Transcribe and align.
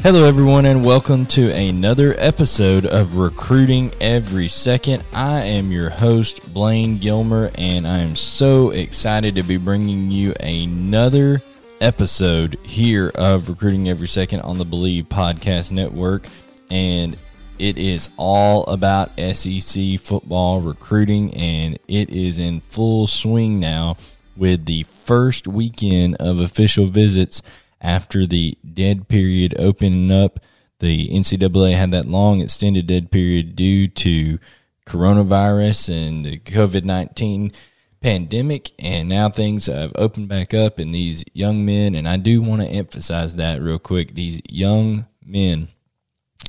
Hello, 0.00 0.24
everyone, 0.24 0.64
and 0.64 0.84
welcome 0.84 1.26
to 1.26 1.50
another 1.50 2.14
episode 2.18 2.86
of 2.86 3.16
Recruiting 3.16 3.90
Every 4.00 4.46
Second. 4.46 5.02
I 5.12 5.42
am 5.42 5.72
your 5.72 5.90
host, 5.90 6.54
Blaine 6.54 6.98
Gilmer, 6.98 7.50
and 7.56 7.86
I 7.86 7.98
am 7.98 8.14
so 8.14 8.70
excited 8.70 9.34
to 9.34 9.42
be 9.42 9.56
bringing 9.56 10.12
you 10.12 10.34
another 10.38 11.42
episode 11.80 12.58
here 12.62 13.10
of 13.16 13.48
Recruiting 13.48 13.88
Every 13.88 14.06
Second 14.06 14.42
on 14.42 14.58
the 14.58 14.64
Bleav 14.64 15.08
Podcast 15.08 15.72
Network. 15.72 16.28
And 16.70 17.16
it 17.58 17.76
is 17.76 18.08
all 18.16 18.64
about 18.66 19.10
SEC 19.18 19.98
football 19.98 20.60
recruiting, 20.60 21.34
and 21.34 21.76
it 21.88 22.08
is 22.08 22.38
in 22.38 22.60
full 22.60 23.08
swing 23.08 23.58
now 23.58 23.96
with 24.36 24.64
the 24.64 24.84
first 24.84 25.48
weekend 25.48 26.14
of 26.20 26.38
official 26.38 26.86
visits 26.86 27.42
after 27.80 28.26
the 28.26 28.56
dead 28.74 29.08
period 29.08 29.54
opening 29.58 30.10
up. 30.10 30.40
The 30.80 31.08
NCAA 31.08 31.76
had 31.76 31.90
that 31.90 32.06
long 32.06 32.40
extended 32.40 32.86
dead 32.86 33.10
period 33.10 33.56
due 33.56 33.88
to 33.88 34.38
coronavirus 34.86 36.08
and 36.08 36.24
the 36.24 36.38
COVID 36.38 36.84
19 36.84 37.52
pandemic. 38.00 38.70
And 38.78 39.08
now 39.08 39.28
things 39.28 39.66
have 39.66 39.92
opened 39.96 40.28
back 40.28 40.54
up, 40.54 40.78
and 40.78 40.94
these 40.94 41.24
young 41.32 41.64
men, 41.64 41.94
and 41.94 42.08
I 42.08 42.16
do 42.16 42.40
want 42.42 42.62
to 42.62 42.68
emphasize 42.68 43.36
that 43.36 43.60
real 43.60 43.78
quick 43.78 44.14
these 44.14 44.40
young 44.48 45.06
men. 45.24 45.68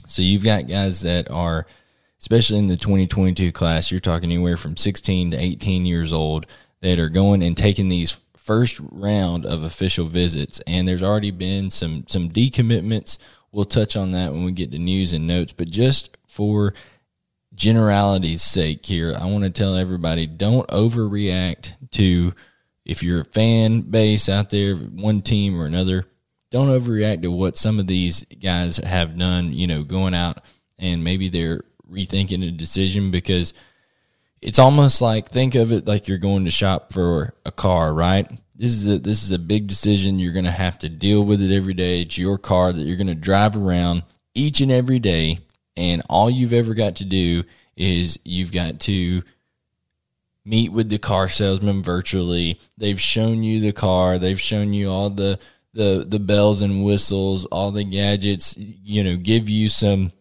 So 0.07 0.21
you've 0.21 0.43
got 0.43 0.67
guys 0.67 1.01
that 1.01 1.29
are, 1.29 1.65
especially 2.19 2.59
in 2.59 2.67
the 2.67 2.77
2022 2.77 3.51
class, 3.51 3.91
you're 3.91 3.99
talking 3.99 4.31
anywhere 4.31 4.57
from 4.57 4.77
16 4.77 5.31
to 5.31 5.37
18 5.37 5.85
years 5.85 6.13
old 6.13 6.45
that 6.81 6.99
are 6.99 7.09
going 7.09 7.43
and 7.43 7.57
taking 7.57 7.89
these 7.89 8.19
first 8.49 8.81
round 8.91 9.45
of 9.45 9.61
official 9.61 10.05
visits, 10.05 10.59
and 10.65 10.87
there's 10.87 11.03
already 11.03 11.29
been 11.29 11.69
some 11.69 12.03
some 12.07 12.27
decommitments. 12.29 13.19
We'll 13.51 13.65
touch 13.65 13.95
on 13.95 14.11
that 14.13 14.31
when 14.31 14.43
we 14.43 14.53
get 14.53 14.71
to 14.71 14.79
news 14.79 15.13
and 15.13 15.27
notes, 15.27 15.53
but 15.53 15.69
just 15.69 16.17
for 16.25 16.73
generality's 17.53 18.41
sake 18.41 18.83
here, 18.87 19.15
I 19.15 19.25
want 19.25 19.43
to 19.43 19.51
tell 19.51 19.75
everybody 19.75 20.25
don't 20.25 20.67
overreact 20.69 21.75
to 21.91 22.33
if 22.85 23.03
you're 23.03 23.21
a 23.21 23.25
fan 23.25 23.81
base 23.81 24.27
out 24.27 24.49
there, 24.49 24.73
one 24.73 25.21
team 25.21 25.61
or 25.61 25.67
another, 25.67 26.05
don't 26.49 26.69
overreact 26.69 27.21
to 27.21 27.31
what 27.31 27.55
some 27.55 27.77
of 27.77 27.85
these 27.85 28.23
guys 28.41 28.77
have 28.77 29.15
done, 29.15 29.53
you 29.53 29.67
know, 29.67 29.83
going 29.83 30.15
out 30.15 30.41
and 30.79 31.03
maybe 31.03 31.29
they're 31.29 31.61
rethinking 31.87 32.47
a 32.47 32.49
decision 32.49 33.11
because– 33.11 33.53
it's 34.41 34.59
almost 34.59 35.01
like 35.01 35.29
think 35.29 35.55
of 35.55 35.71
it 35.71 35.87
like 35.87 36.07
you're 36.07 36.17
going 36.17 36.45
to 36.45 36.51
shop 36.51 36.93
for 36.93 37.33
a 37.45 37.51
car, 37.51 37.93
right? 37.93 38.29
This 38.55 38.75
is 38.75 38.87
a 38.87 38.99
this 38.99 39.23
is 39.23 39.31
a 39.31 39.39
big 39.39 39.67
decision. 39.67 40.19
You're 40.19 40.33
going 40.33 40.45
to 40.45 40.51
have 40.51 40.77
to 40.79 40.89
deal 40.89 41.23
with 41.23 41.41
it 41.41 41.55
every 41.55 41.73
day. 41.73 42.01
It's 42.01 42.17
your 42.17 42.37
car 42.37 42.71
that 42.71 42.81
you're 42.81 42.97
going 42.97 43.07
to 43.07 43.15
drive 43.15 43.55
around 43.55 44.03
each 44.33 44.61
and 44.61 44.71
every 44.71 44.99
day, 44.99 45.39
and 45.75 46.01
all 46.09 46.29
you've 46.29 46.53
ever 46.53 46.73
got 46.73 46.97
to 46.97 47.05
do 47.05 47.43
is 47.75 48.19
you've 48.25 48.51
got 48.51 48.79
to 48.81 49.23
meet 50.45 50.71
with 50.71 50.89
the 50.89 50.97
car 50.97 51.29
salesman 51.29 51.83
virtually. 51.83 52.59
They've 52.77 52.99
shown 52.99 53.43
you 53.43 53.59
the 53.59 53.71
car. 53.71 54.17
They've 54.17 54.39
shown 54.39 54.73
you 54.73 54.89
all 54.89 55.09
the 55.09 55.39
the 55.73 56.05
the 56.07 56.19
bells 56.19 56.61
and 56.61 56.83
whistles, 56.83 57.45
all 57.45 57.71
the 57.71 57.83
gadgets. 57.83 58.55
You 58.57 59.03
know, 59.03 59.15
give 59.15 59.47
you 59.49 59.69
some 59.69 60.11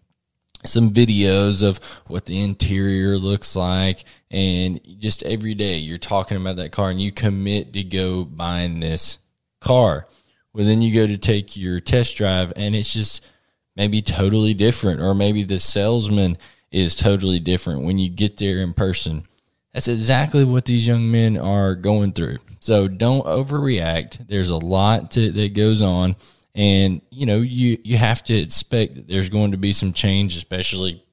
some 0.65 0.91
videos 0.91 1.63
of 1.63 1.79
what 2.07 2.27
the 2.27 2.41
interior 2.41 3.17
looks 3.17 3.55
like. 3.57 4.05
And 4.31 4.81
just 4.99 5.23
every 5.23 5.55
day 5.55 5.77
you're 5.77 5.99
talking 5.99 6.37
about 6.37 6.57
that 6.57 6.73
car 6.73 6.91
and 6.91 7.01
you 7.01 7.13
commit 7.13 7.73
to 7.73 7.85
go 7.85 8.25
buying 8.25 8.81
this 8.81 9.19
car. 9.61 10.07
Well 10.53 10.67
then 10.67 10.83
you 10.83 10.93
go 10.93 11.07
to 11.07 11.19
take 11.19 11.57
your 11.57 11.81
test 11.81 12.17
drive 12.17 12.53
and 12.57 12.75
it's 12.75 12.93
just 12.93 13.25
maybe 13.77 14.03
totally 14.03 14.55
different 14.55 15.01
or 15.01 15.15
maybe 15.15 15.45
the 15.45 15.61
salesman 15.61 16.37
is 16.71 16.95
totally 16.95 17.39
different 17.39 17.85
when 17.85 17.99
you 17.99 18.09
get 18.09 18.37
there 18.37 18.59
in 18.59 18.75
person. 18.75 19.25
That's 19.73 19.89
exactly 19.89 20.45
what 20.45 20.65
these 20.65 20.87
young 20.87 21.11
men 21.11 21.37
are 21.37 21.75
going 21.75 22.13
through. 22.13 22.39
So 22.61 22.89
don't 22.89 23.25
overreact. 23.25 24.27
There's 24.27 24.51
a 24.51 24.57
lot 24.57 25.13
to, 25.13 25.31
that 25.31 25.55
goes 25.55 25.81
on 25.81 26.17
and 26.59 27.01
you 27.11 27.25
know 27.25 27.39
you 27.39 27.79
you 27.85 27.97
have 27.97 28.23
to 28.25 28.35
expect 28.35 28.97
that 28.97 29.09
there's 29.09 29.29
going 29.29 29.53
to 29.53 29.57
be 29.57 29.73
some 29.73 29.93
change, 29.93 30.37
especially 30.37 31.05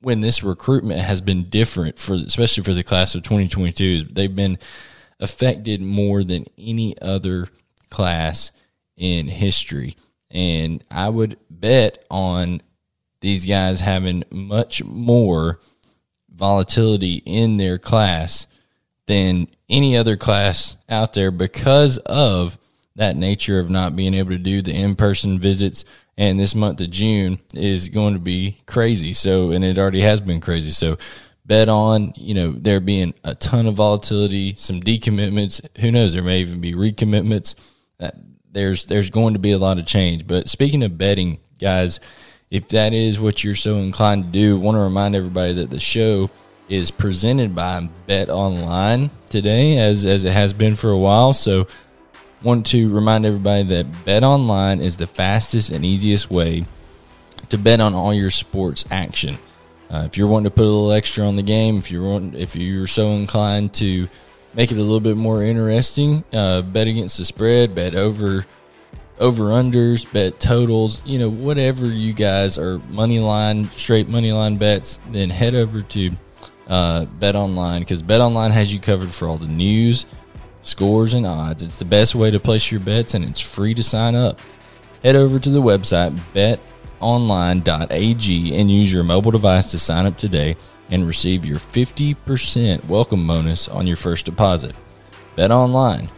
when 0.00 0.20
this 0.20 0.42
recruitment 0.42 1.00
has 1.00 1.20
been 1.20 1.44
different 1.44 2.00
for 2.00 2.14
especially 2.14 2.64
for 2.64 2.74
the 2.74 2.82
class 2.82 3.14
of 3.14 3.22
2022. 3.22 4.04
They've 4.10 4.34
been 4.34 4.58
affected 5.20 5.80
more 5.80 6.24
than 6.24 6.46
any 6.58 7.00
other 7.00 7.46
class 7.90 8.50
in 8.96 9.28
history, 9.28 9.96
and 10.32 10.82
I 10.90 11.08
would 11.08 11.38
bet 11.48 12.04
on 12.10 12.60
these 13.20 13.46
guys 13.46 13.78
having 13.78 14.24
much 14.32 14.82
more 14.82 15.60
volatility 16.28 17.22
in 17.24 17.56
their 17.56 17.78
class 17.78 18.48
than 19.06 19.46
any 19.68 19.96
other 19.96 20.16
class 20.16 20.76
out 20.88 21.12
there 21.12 21.30
because 21.30 21.98
of 21.98 22.58
that 22.96 23.16
nature 23.16 23.58
of 23.58 23.70
not 23.70 23.96
being 23.96 24.14
able 24.14 24.30
to 24.30 24.38
do 24.38 24.62
the 24.62 24.72
in 24.72 24.96
person 24.96 25.38
visits. 25.38 25.84
And 26.16 26.38
this 26.38 26.54
month 26.54 26.80
of 26.80 26.90
June 26.90 27.38
is 27.54 27.88
going 27.88 28.14
to 28.14 28.20
be 28.20 28.58
crazy. 28.66 29.14
So, 29.14 29.50
and 29.52 29.64
it 29.64 29.78
already 29.78 30.02
has 30.02 30.20
been 30.20 30.40
crazy. 30.40 30.70
So, 30.70 30.98
bet 31.46 31.68
on, 31.68 32.12
you 32.16 32.34
know, 32.34 32.52
there 32.52 32.80
being 32.80 33.14
a 33.24 33.34
ton 33.34 33.66
of 33.66 33.74
volatility, 33.74 34.54
some 34.56 34.80
decommitments. 34.80 35.64
Who 35.78 35.90
knows? 35.90 36.12
There 36.12 36.22
may 36.22 36.40
even 36.40 36.60
be 36.60 36.74
recommitments. 36.74 37.54
Uh, 37.98 38.10
there's 38.50 38.86
there's 38.86 39.10
going 39.10 39.32
to 39.32 39.38
be 39.38 39.52
a 39.52 39.58
lot 39.58 39.78
of 39.78 39.86
change. 39.86 40.26
But 40.26 40.48
speaking 40.48 40.82
of 40.82 40.98
betting, 40.98 41.40
guys, 41.58 41.98
if 42.50 42.68
that 42.68 42.92
is 42.92 43.18
what 43.18 43.42
you're 43.42 43.54
so 43.54 43.78
inclined 43.78 44.24
to 44.24 44.30
do, 44.30 44.58
want 44.58 44.76
to 44.76 44.80
remind 44.80 45.16
everybody 45.16 45.54
that 45.54 45.70
the 45.70 45.80
show 45.80 46.30
is 46.68 46.90
presented 46.90 47.54
by 47.54 47.88
Bet 48.06 48.28
Online 48.28 49.10
today, 49.28 49.78
as 49.78 50.04
as 50.04 50.24
it 50.24 50.32
has 50.32 50.52
been 50.52 50.76
for 50.76 50.90
a 50.90 50.98
while. 50.98 51.32
So 51.32 51.66
want 52.42 52.66
to 52.66 52.92
remind 52.92 53.24
everybody 53.26 53.62
that 53.64 54.04
Bet 54.04 54.24
Online 54.24 54.80
is 54.80 54.96
the 54.96 55.06
fastest 55.06 55.70
and 55.70 55.84
easiest 55.84 56.30
way 56.30 56.64
to 57.48 57.58
bet 57.58 57.80
on 57.80 57.94
all 57.94 58.12
your 58.12 58.30
sports 58.30 58.84
action. 58.90 59.38
Uh, 59.90 60.04
if 60.06 60.16
you're 60.16 60.26
wanting 60.26 60.44
to 60.44 60.50
put 60.50 60.62
a 60.62 60.64
little 60.64 60.92
extra 60.92 61.24
on 61.24 61.36
the 61.36 61.42
game, 61.42 61.76
if 61.76 61.90
you're 61.90 62.02
want, 62.02 62.34
if 62.34 62.56
you're 62.56 62.86
so 62.86 63.10
inclined 63.10 63.74
to 63.74 64.08
make 64.54 64.72
it 64.72 64.78
a 64.78 64.82
little 64.82 65.00
bit 65.00 65.16
more 65.16 65.42
interesting, 65.42 66.24
uh, 66.32 66.62
bet 66.62 66.86
against 66.86 67.18
the 67.18 67.24
spread, 67.24 67.74
bet 67.74 67.94
over 67.94 68.46
over 69.18 69.44
unders, 69.44 70.10
bet 70.10 70.40
totals, 70.40 71.00
you 71.04 71.18
know, 71.18 71.30
whatever 71.30 71.86
you 71.86 72.12
guys 72.12 72.58
are 72.58 72.78
money 72.88 73.20
line, 73.20 73.66
straight 73.76 74.08
money 74.08 74.32
line 74.32 74.56
bets, 74.56 74.98
then 75.10 75.30
head 75.30 75.54
over 75.54 75.82
to 75.82 76.10
uh, 76.66 77.04
Bet 77.20 77.36
Online 77.36 77.80
because 77.80 78.02
Bet 78.02 78.20
Online 78.20 78.50
has 78.50 78.72
you 78.72 78.80
covered 78.80 79.12
for 79.12 79.28
all 79.28 79.36
the 79.36 79.46
news 79.46 80.06
scores, 80.62 81.14
and 81.14 81.26
odds. 81.26 81.62
It's 81.62 81.78
the 81.78 81.84
best 81.84 82.14
way 82.14 82.30
to 82.30 82.40
place 82.40 82.70
your 82.70 82.80
bets, 82.80 83.14
and 83.14 83.24
it's 83.24 83.40
free 83.40 83.74
to 83.74 83.82
sign 83.82 84.14
up. 84.14 84.40
Head 85.02 85.16
over 85.16 85.38
to 85.38 85.50
the 85.50 85.60
website 85.62 86.16
betonline.ag 87.00 88.56
and 88.56 88.70
use 88.70 88.92
your 88.92 89.04
mobile 89.04 89.32
device 89.32 89.70
to 89.72 89.78
sign 89.78 90.06
up 90.06 90.16
today 90.16 90.56
and 90.90 91.06
receive 91.06 91.44
your 91.44 91.58
50% 91.58 92.86
welcome 92.86 93.26
bonus 93.26 93.68
on 93.68 93.86
your 93.86 93.96
first 93.96 94.26
deposit. 94.26 94.76
Bet 95.34 95.50
online, 95.50 96.10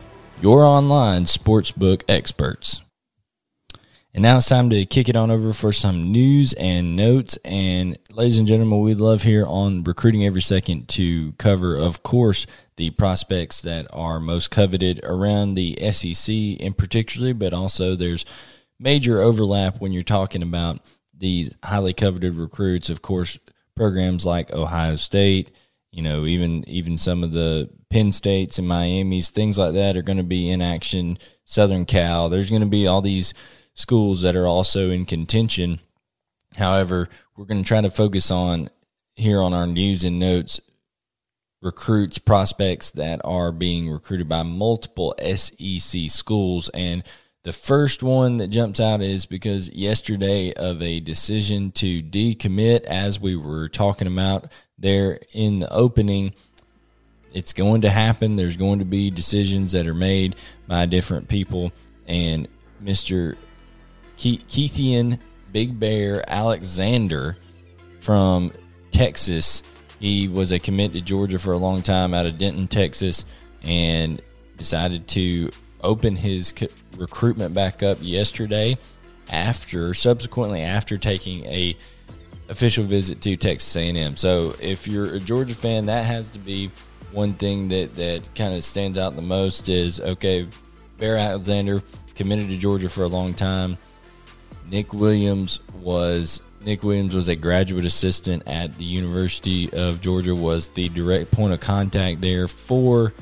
your 0.43 0.65
online 0.65 1.25
sportsbook 1.25 2.03
experts. 2.09 2.84
And 4.15 4.23
now 4.23 4.37
it's 4.37 4.49
time 4.49 4.71
to 4.71 4.87
kick 4.87 5.09
it 5.09 5.17
on 5.17 5.33
over 5.33 5.53
for 5.53 5.73
some 5.73 6.05
news 6.05 6.53
and 6.53 6.95
notes. 6.95 7.37
And 7.45 7.99
ladies 8.13 8.39
and 8.39 8.47
gentlemen, 8.47 8.79
we 8.79 8.95
love 8.95 9.23
here 9.23 9.45
on 9.45 9.83
Recruiting 9.83 10.25
Every 10.25 10.41
Second 10.41 10.89
to 10.91 11.33
cover, 11.33 11.75
of 11.75 12.05
course, 12.05 12.47
the 12.77 12.91
prospects 12.91 13.61
that 13.63 13.89
are 13.93 14.21
most 14.21 14.53
coveted 14.53 15.01
around 15.03 15.55
the 15.55 15.77
SEC 15.91 16.33
in 16.33 16.75
particularly, 16.75 17.33
but 17.33 17.53
also 17.53 17.97
there's 17.97 18.25
major 18.79 19.21
overlap 19.21 19.81
when 19.81 19.91
you're 19.91 20.05
talking 20.05 20.43
about 20.43 20.79
these 21.13 21.57
highly 21.65 21.93
coveted 21.93 22.37
recruits. 22.37 22.91
Of 22.91 23.03
course, 23.03 23.37
programs 23.75 24.25
like 24.25 24.53
Ohio 24.53 24.95
State, 24.95 25.51
you 25.91 26.03
know, 26.03 26.25
even 26.25 26.63
even 26.69 26.99
some 26.99 27.25
of 27.25 27.33
the 27.33 27.69
Penn 27.91 28.13
States 28.13 28.61
and 28.61 28.69
Miami's, 28.69 29.31
things 29.31 29.59
like 29.59 29.75
that 29.75 29.97
are 29.97 30.03
going 30.03 30.19
to 30.19 30.23
be 30.23 30.51
in 30.51 30.63
action. 30.63 31.19
Southern 31.45 31.85
Cal, 31.85 32.29
there's 32.29 32.49
going 32.49 32.63
to 32.63 32.69
be 32.69 32.87
all 32.87 33.03
these 33.03 33.35
schools 33.75 34.23
that 34.23 34.37
are 34.37 34.47
also 34.47 34.91
in 34.91 35.05
contention. 35.05 35.81
However, 36.57 37.09
we're 37.37 37.47
going 37.47 37.63
to 37.63 37.69
try 37.69 37.81
to 37.81 37.91
focus 37.91 38.31
on 38.31 38.71
here 39.15 39.41
on 39.41 39.53
our 39.53 39.67
news 39.67 40.05
and 40.05 40.19
notes 40.19 40.61
recruits, 41.65 42.19
prospects 42.19 42.91
that 42.93 43.21
are 43.25 43.51
being 43.51 43.91
recruited 43.91 44.29
by 44.29 44.43
multiple 44.43 45.15
SEC 45.19 46.11
schools. 46.11 46.69
And 46.75 47.03
the 47.43 47.55
first 47.55 48.03
one 48.03 48.37
that 48.37 48.49
jumps 48.49 48.79
out 48.79 49.01
is 49.01 49.27
because 49.27 49.71
yesterday 49.71 50.53
of 50.53 50.81
a 50.83 51.01
decision 51.01 51.73
to 51.73 52.03
decommit, 52.03 52.85
as 52.85 53.19
we 53.19 53.35
were 53.35 53.69
talking 53.69 54.07
about 54.07 54.53
there 54.79 55.21
in 55.33 55.61
the 55.61 55.73
opening, 55.73 56.35
it's 57.33 57.55
going 57.55 57.81
to 57.81 57.91
happen. 57.91 58.37
There's 58.37 58.57
going 58.57 58.79
to 58.79 58.85
be 58.85 59.11
decisions 59.11 59.73
that 59.73 59.89
are 59.89 59.95
made 59.95 60.37
by 60.69 60.87
different 60.87 61.29
people. 61.29 61.73
And 62.07 62.47
Mr. 62.83 63.37
Keithian 64.17 65.19
Big 65.53 65.79
Bear 65.79 66.25
Alexander 66.31 67.37
from 68.01 68.53
Texas. 68.91 69.63
He 70.01 70.29
was 70.29 70.53
a 70.53 70.59
commit 70.59 70.93
to 70.93 71.01
Georgia 71.01 71.39
for 71.39 71.53
a 71.53 71.57
long 71.57 71.83
time 71.83 72.15
out 72.15 72.27
of 72.27 72.39
Denton, 72.39 72.67
Texas, 72.67 73.25
and 73.63 74.21
decided 74.57 75.09
to 75.09 75.51
open 75.83 76.17
his 76.17 76.53
recruitment 76.97 77.55
back 77.55 77.83
up 77.83 77.99
yesterday 78.01 78.77
after 79.31 79.95
subsequently 79.95 80.61
after 80.61 80.99
taking 80.99 81.45
a 81.47 81.77
official 82.49 82.85
visit 82.85 83.21
to 83.23 83.37
Texas 83.37 83.75
A&M. 83.77 84.17
So 84.17 84.55
if 84.61 84.87
you're 84.87 85.15
a 85.15 85.21
Georgia 85.21 85.55
fan, 85.55 85.87
that 85.87 86.05
has 86.05 86.31
to 86.31 86.39
be 86.39 86.71
one 87.13 87.35
thing 87.35 87.69
that 87.69 87.95
that 87.97 88.23
kind 88.35 88.55
of 88.55 88.65
stands 88.65 88.99
out 88.99 89.17
the 89.17 89.23
most 89.23 89.69
is 89.69 90.01
okay, 90.01 90.47
Bear 90.99 91.17
Alexander 91.17 91.83
committed 92.15 92.49
to 92.49 92.57
Georgia 92.57 92.89
for 92.89 93.03
a 93.03 93.09
long 93.09 93.35
time. 93.35 93.79
Nick 94.71 94.93
Williams 94.93 95.61
was 95.81 96.43
Nick 96.65 96.83
Williams 96.83 97.15
was 97.15 97.29
a 97.29 97.37
graduate 97.37 97.85
assistant 97.85 98.43
at 98.47 98.77
the 98.79 98.85
University 98.85 99.71
of 99.73 100.01
Georgia, 100.01 100.35
was 100.35 100.71
the 100.71 100.89
direct 100.91 101.31
point 101.31 101.53
of 101.53 101.61
contact 101.61 102.23
there 102.23 102.49
for 102.49 103.13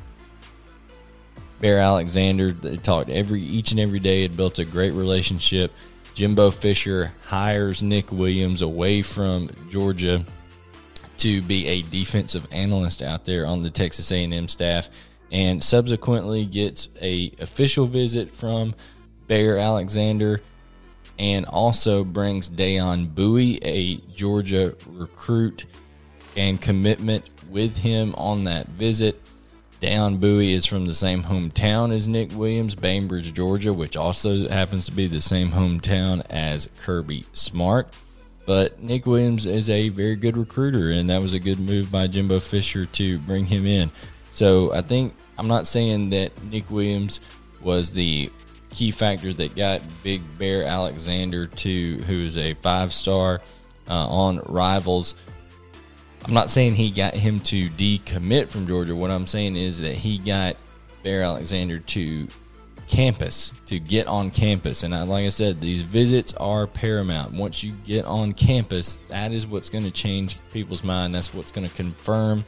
Bear 1.61 1.79
Alexander. 1.79 2.53
They 2.53 2.77
talked 2.77 3.11
every 3.11 3.43
each 3.43 3.73
and 3.73 3.81
every 3.81 3.99
day, 3.99 4.23
had 4.23 4.37
built 4.37 4.59
a 4.59 4.65
great 4.65 4.93
relationship. 4.93 5.73
Jimbo 6.15 6.51
Fisher 6.51 7.13
hires 7.25 7.83
Nick 7.83 8.13
Williams 8.13 8.63
away 8.63 9.03
from 9.03 9.51
Georgia 9.71 10.25
to 11.19 11.43
be 11.43 11.67
a 11.67 11.83
defensive 11.83 12.47
analyst 12.53 13.03
out 13.03 13.25
there 13.25 13.47
on 13.47 13.63
the 13.63 13.71
Texas 13.71 14.11
A&M 14.13 14.49
staff 14.49 14.91
and 15.31 15.63
subsequently 15.65 16.45
gets 16.45 16.89
a 17.01 17.33
official 17.41 17.87
visit 17.87 18.35
from 18.35 18.75
Bear 19.27 19.57
Alexander 19.57 20.43
and 21.19 21.47
also 21.47 22.05
brings 22.05 22.51
Dayon 22.51 23.15
Bowie, 23.15 23.59
a 23.63 23.97
Georgia 24.15 24.75
recruit, 24.87 25.67
and 26.37 26.61
commitment 26.61 27.29
with 27.51 27.79
him 27.79 28.15
on 28.17 28.45
that 28.45 28.69
visit. 28.69 29.21
Dayon 29.81 30.21
Bowie 30.21 30.53
is 30.53 30.65
from 30.65 30.87
the 30.87 30.95
same 30.95 31.25
hometown 31.25 31.93
as 31.93 32.07
Nick 32.07 32.33
Williams, 32.35 32.75
Bainbridge, 32.75 33.35
Georgia, 33.35 33.73
which 33.73 33.97
also 33.97 34.49
happens 34.49 34.87
to 34.87 34.93
be 34.93 35.09
the 35.09 35.21
same 35.21 35.51
hometown 35.51 36.25
as 36.31 36.71
Kirby 36.79 37.27
Smart. 37.33 37.89
But 38.47 38.83
Nick 38.83 39.07
Williams 39.07 39.47
is 39.47 39.69
a 39.71 39.89
very 39.89 40.17
good 40.17 40.37
recruiter, 40.37 40.91
and 40.91 41.11
that 41.11 41.21
was 41.21 41.35
a 41.35 41.41
good 41.41 41.59
move 41.59 41.91
by 41.91 42.07
Jimbo 42.07 42.41
Fisher 42.41 42.87
to 42.87 43.19
bring 43.21 43.47
him 43.47 43.67
in. 43.67 43.91
So 44.33 44.73
I 44.73 44.83
think 44.83 45.15
I'm 45.39 45.49
not 45.49 45.67
saying 45.67 46.11
that 46.11 46.45
Nick 46.45 46.71
Williams 46.71 47.21
was 47.61 47.93
the 47.93 48.31
key 48.73 48.91
factor 48.91 49.33
that 49.33 49.55
got 49.55 49.81
Big 50.03 50.23
Bear 50.39 50.65
Alexander 50.65 51.47
to, 51.47 51.97
who 52.03 52.21
is 52.21 52.37
a 52.37 52.55
five 52.55 52.93
star 52.93 53.41
uh, 53.89 54.09
on 54.09 54.41
Rivals. 54.47 55.15
I'm 56.25 56.35
not 56.35 56.51
saying 56.51 56.77
he 56.77 56.91
got 56.91 57.15
him 57.15 57.41
to 57.41 57.69
decommit 57.71 58.49
from 58.49 58.67
Georgia. 58.67 58.95
What 58.95 59.11
I'm 59.11 59.27
saying 59.27 59.57
is 59.57 59.81
that 59.81 59.97
he 59.97 60.19
got 60.19 60.57
Bear 61.03 61.23
Alexander 61.23 61.81
to 61.81 62.29
campus, 62.87 63.51
to 63.67 63.81
get 63.81 64.07
on 64.07 64.31
campus. 64.31 64.83
And 64.83 64.95
I, 64.95 65.03
like 65.03 65.25
I 65.25 65.31
said, 65.31 65.61
these 65.61 65.83
visits 65.83 66.33
are 66.35 66.67
paramount. 66.67 67.33
Once 67.33 67.65
you 67.65 67.73
get 67.85 68.05
on 68.05 68.33
campus, 68.33 68.99
that 69.09 69.33
is 69.33 69.47
what's 69.47 69.71
going 69.71 69.85
to 69.85 69.91
change 69.91 70.37
people's 70.53 70.85
mind. 70.85 71.15
That's 71.15 71.35
what's 71.35 71.51
going 71.51 71.69
to 71.69 71.75
confirm 71.75 72.45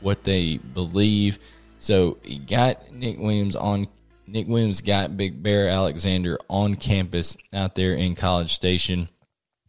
what 0.00 0.22
they 0.22 0.58
believe. 0.58 1.38
So 1.78 2.18
he 2.22 2.38
got 2.38 2.92
Nick 2.92 3.18
Williams 3.18 3.56
on 3.56 3.88
Nick 4.26 4.48
Williams 4.48 4.80
got 4.80 5.16
Big 5.16 5.42
Bear 5.42 5.68
Alexander 5.68 6.38
on 6.48 6.74
campus 6.76 7.36
out 7.52 7.74
there 7.74 7.94
in 7.94 8.14
College 8.14 8.52
Station, 8.52 9.08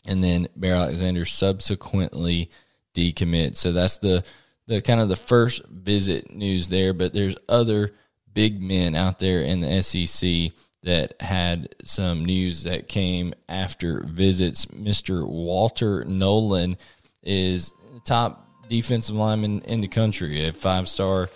and 0.06 0.24
then 0.24 0.48
Bear 0.56 0.76
Alexander 0.76 1.26
subsequently 1.26 2.50
decommit. 2.96 3.58
So 3.58 3.72
that's 3.72 4.00
the 4.00 4.24
the 4.68 4.82
kind 4.82 5.00
of 5.00 5.10
the 5.10 5.16
first 5.16 5.66
visit 5.68 6.32
news 6.34 6.70
there. 6.70 6.94
But 6.94 7.14
there's 7.14 7.38
other 7.48 7.94
big 8.34 8.62
men 8.62 8.96
out 8.96 9.20
there 9.20 9.42
in 9.42 9.62
the 9.62 9.82
SEC 9.82 10.52
that 10.84 11.20
had 11.22 11.76
some 11.84 12.26
news 12.26 12.64
that 12.64 12.88
came 12.88 13.34
after 13.50 14.04
visits. 14.06 14.66
Mr. 14.68 15.28
Walter 15.28 16.06
Nolan 16.06 16.78
is 17.24 17.74
top 18.06 18.68
defensive 18.70 19.16
lineman 19.16 19.62
in 19.62 19.82
the 19.82 19.88
country, 19.88 20.46
a 20.46 20.54
five 20.54 20.88
star 20.88 21.30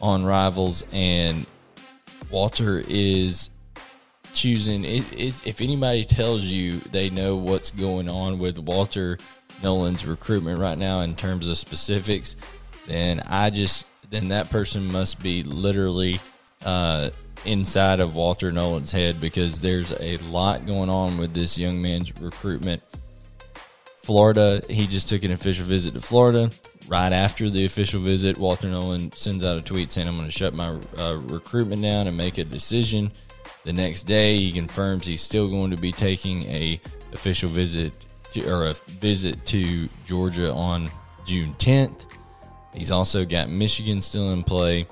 on 0.00 0.24
rivals, 0.24 0.84
and 0.92 1.46
Walter 2.30 2.82
is 2.88 3.50
choosing. 4.34 4.84
It, 4.84 5.12
it, 5.12 5.46
if 5.46 5.60
anybody 5.60 6.04
tells 6.04 6.44
you 6.44 6.78
they 6.78 7.10
know 7.10 7.36
what's 7.36 7.70
going 7.70 8.08
on 8.08 8.38
with 8.38 8.58
Walter 8.58 9.18
Nolan's 9.62 10.06
recruitment 10.06 10.58
right 10.58 10.76
now 10.76 11.00
in 11.00 11.16
terms 11.16 11.48
of 11.48 11.58
specifics, 11.58 12.36
then 12.86 13.20
I 13.28 13.50
just 13.50 13.86
then 14.10 14.28
that 14.28 14.50
person 14.50 14.90
must 14.92 15.22
be 15.22 15.42
literally 15.42 16.20
uh, 16.64 17.10
inside 17.44 18.00
of 18.00 18.14
Walter 18.14 18.52
Nolan's 18.52 18.92
head 18.92 19.20
because 19.20 19.60
there's 19.60 19.92
a 20.00 20.18
lot 20.18 20.66
going 20.66 20.90
on 20.90 21.18
with 21.18 21.34
this 21.34 21.58
young 21.58 21.80
man's 21.80 22.16
recruitment. 22.20 22.82
Florida, 23.98 24.62
he 24.70 24.86
just 24.86 25.08
took 25.08 25.24
an 25.24 25.32
official 25.32 25.64
visit 25.64 25.94
to 25.94 26.00
Florida 26.00 26.50
right 26.88 27.12
after 27.12 27.50
the 27.50 27.64
official 27.64 28.00
visit, 28.00 28.38
Walter 28.38 28.68
Nolan 28.68 29.12
sends 29.12 29.44
out 29.44 29.58
a 29.58 29.62
tweet 29.62 29.92
saying, 29.92 30.08
I'm 30.08 30.16
going 30.16 30.26
to 30.26 30.32
shut 30.32 30.54
my 30.54 30.78
uh, 30.98 31.18
recruitment 31.24 31.82
down 31.82 32.06
and 32.06 32.16
make 32.16 32.38
a 32.38 32.44
decision. 32.44 33.10
The 33.64 33.72
next 33.72 34.04
day, 34.04 34.36
he 34.36 34.52
confirms 34.52 35.06
he's 35.06 35.22
still 35.22 35.48
going 35.48 35.70
to 35.70 35.76
be 35.76 35.92
taking 35.92 36.42
a 36.44 36.80
official 37.12 37.48
visit 37.48 38.06
to, 38.32 38.48
or 38.48 38.66
a 38.66 38.74
visit 39.00 39.44
to 39.46 39.88
Georgia 40.06 40.52
on 40.52 40.90
June 41.24 41.54
10th. 41.54 42.06
He's 42.72 42.90
also 42.90 43.24
got 43.24 43.48
Michigan 43.48 44.00
still 44.00 44.30
in 44.32 44.44
play. 44.44 44.86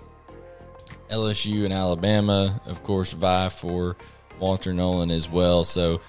LSU 1.10 1.64
and 1.64 1.72
Alabama, 1.72 2.60
of 2.66 2.82
course, 2.82 3.12
vie 3.12 3.48
for 3.50 3.96
Walter 4.40 4.72
Nolan 4.72 5.10
as 5.10 5.28
well. 5.28 5.62
So 5.62 6.00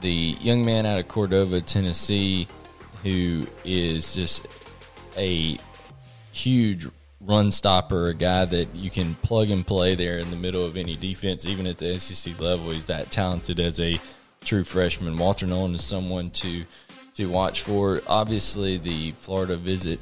the 0.00 0.36
young 0.40 0.64
man 0.64 0.86
out 0.86 1.00
of 1.00 1.08
Cordova, 1.08 1.60
Tennessee, 1.60 2.46
who 3.02 3.46
is 3.64 4.14
just 4.14 4.46
a 5.16 5.58
huge 6.32 6.86
run 7.20 7.50
stopper, 7.50 8.08
a 8.08 8.14
guy 8.14 8.44
that 8.44 8.74
you 8.74 8.90
can 8.90 9.14
plug 9.16 9.50
and 9.50 9.66
play 9.66 9.94
there 9.94 10.18
in 10.18 10.30
the 10.30 10.36
middle 10.36 10.64
of 10.64 10.76
any 10.76 10.96
defense, 10.96 11.46
even 11.46 11.66
at 11.66 11.78
the 11.78 11.98
SEC 11.98 12.38
level. 12.40 12.70
He's 12.70 12.86
that 12.86 13.10
talented 13.10 13.60
as 13.60 13.80
a 13.80 14.00
true 14.44 14.64
freshman. 14.64 15.16
Walter 15.16 15.46
Nolan 15.46 15.74
is 15.74 15.84
someone 15.84 16.30
to 16.30 16.64
to 17.14 17.28
watch 17.28 17.62
for. 17.62 18.00
Obviously, 18.06 18.76
the 18.78 19.10
Florida 19.12 19.56
visit 19.56 20.00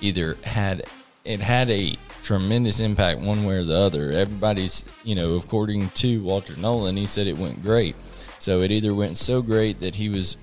either 0.00 0.36
had 0.44 0.84
it 1.24 1.40
had 1.40 1.70
a 1.70 1.94
tremendous 2.22 2.80
impact 2.80 3.20
one 3.20 3.44
way 3.44 3.56
or 3.56 3.64
the 3.64 3.76
other. 3.76 4.10
Everybody's, 4.10 4.84
you 5.04 5.14
know, 5.14 5.34
according 5.34 5.88
to 5.90 6.22
Walter 6.22 6.56
Nolan, 6.56 6.96
he 6.96 7.06
said 7.06 7.26
it 7.26 7.38
went 7.38 7.62
great. 7.62 7.96
So 8.38 8.60
it 8.60 8.70
either 8.70 8.94
went 8.94 9.16
so 9.16 9.42
great 9.42 9.80
that 9.80 9.94
he 9.94 10.08
was 10.08 10.36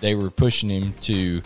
they 0.00 0.14
were 0.14 0.30
pushing 0.30 0.68
him 0.68 0.92
to 1.02 1.42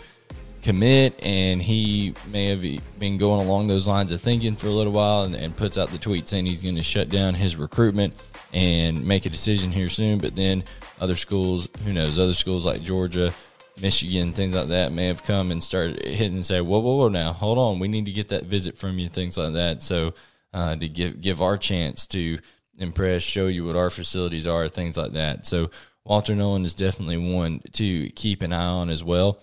commit, 0.67 1.17
and 1.23 1.61
he 1.61 2.13
may 2.29 2.47
have 2.47 2.99
been 2.99 3.17
going 3.17 3.39
along 3.39 3.67
those 3.67 3.87
lines 3.87 4.11
of 4.11 4.19
thinking 4.19 4.53
for 4.53 4.67
a 4.67 4.71
little 4.71 4.91
while, 4.91 5.23
and, 5.23 5.33
and 5.33 5.55
puts 5.55 5.77
out 5.77 5.87
the 5.91 5.97
tweet 5.97 6.27
saying 6.27 6.45
he's 6.45 6.61
going 6.61 6.75
to 6.75 6.83
shut 6.83 7.07
down 7.07 7.33
his 7.33 7.55
recruitment 7.55 8.13
and 8.53 9.01
make 9.07 9.25
a 9.25 9.29
decision 9.29 9.71
here 9.71 9.87
soon. 9.87 10.19
But 10.19 10.35
then 10.35 10.65
other 10.99 11.15
schools, 11.15 11.69
who 11.85 11.93
knows, 11.93 12.19
other 12.19 12.33
schools 12.33 12.65
like 12.65 12.81
Georgia, 12.81 13.33
Michigan, 13.81 14.33
things 14.33 14.55
like 14.55 14.67
that 14.67 14.91
may 14.91 15.07
have 15.07 15.23
come 15.23 15.51
and 15.51 15.63
started 15.63 16.03
hitting 16.03 16.35
and 16.35 16.45
say, 16.45 16.59
"Whoa, 16.59 16.79
whoa, 16.79 16.95
whoa! 16.97 17.07
Now, 17.07 17.31
hold 17.31 17.57
on, 17.57 17.79
we 17.79 17.87
need 17.87 18.05
to 18.07 18.11
get 18.11 18.27
that 18.29 18.43
visit 18.43 18.77
from 18.77 18.99
you." 18.99 19.07
Things 19.07 19.37
like 19.37 19.53
that. 19.53 19.81
So 19.81 20.15
uh, 20.53 20.75
to 20.75 20.89
give 20.89 21.21
give 21.21 21.41
our 21.41 21.55
chance 21.55 22.05
to 22.07 22.39
impress, 22.77 23.23
show 23.23 23.47
you 23.47 23.63
what 23.63 23.77
our 23.77 23.89
facilities 23.89 24.45
are, 24.45 24.67
things 24.67 24.97
like 24.97 25.13
that. 25.13 25.47
So 25.47 25.71
Walter 26.03 26.35
Nolan 26.35 26.65
is 26.65 26.75
definitely 26.75 27.33
one 27.33 27.61
to 27.71 28.09
keep 28.09 28.41
an 28.41 28.51
eye 28.51 28.65
on 28.65 28.89
as 28.89 29.01
well. 29.01 29.39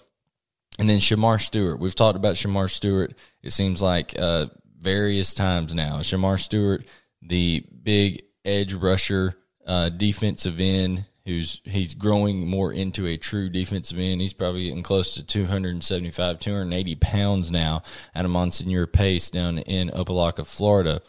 And 0.78 0.88
then 0.88 0.98
Shemar 0.98 1.40
Stewart. 1.40 1.78
We've 1.78 1.94
talked 1.94 2.16
about 2.16 2.34
Shemar 2.34 2.68
Stewart. 2.68 3.14
It 3.42 3.52
seems 3.52 3.80
like 3.80 4.18
uh, 4.18 4.46
various 4.78 5.32
times 5.32 5.72
now. 5.74 5.98
Shemar 5.98 6.38
Stewart, 6.38 6.86
the 7.22 7.64
big 7.82 8.22
edge 8.44 8.74
rusher, 8.74 9.36
uh, 9.66 9.88
defensive 9.88 10.60
end 10.60 11.06
who's 11.26 11.62
he's 11.64 11.94
growing 11.94 12.46
more 12.46 12.72
into 12.72 13.06
a 13.06 13.16
true 13.16 13.48
defensive 13.48 13.98
end. 13.98 14.20
He's 14.20 14.32
probably 14.32 14.64
getting 14.64 14.82
close 14.82 15.14
to 15.14 15.22
275, 15.22 16.38
280 16.38 16.94
pounds 16.96 17.50
now 17.50 17.82
at 18.14 18.24
a 18.24 18.28
Monsignor 18.28 18.86
Pace 18.86 19.30
down 19.30 19.58
in 19.58 19.90
Opelika, 19.90 20.46
Florida. 20.46 21.00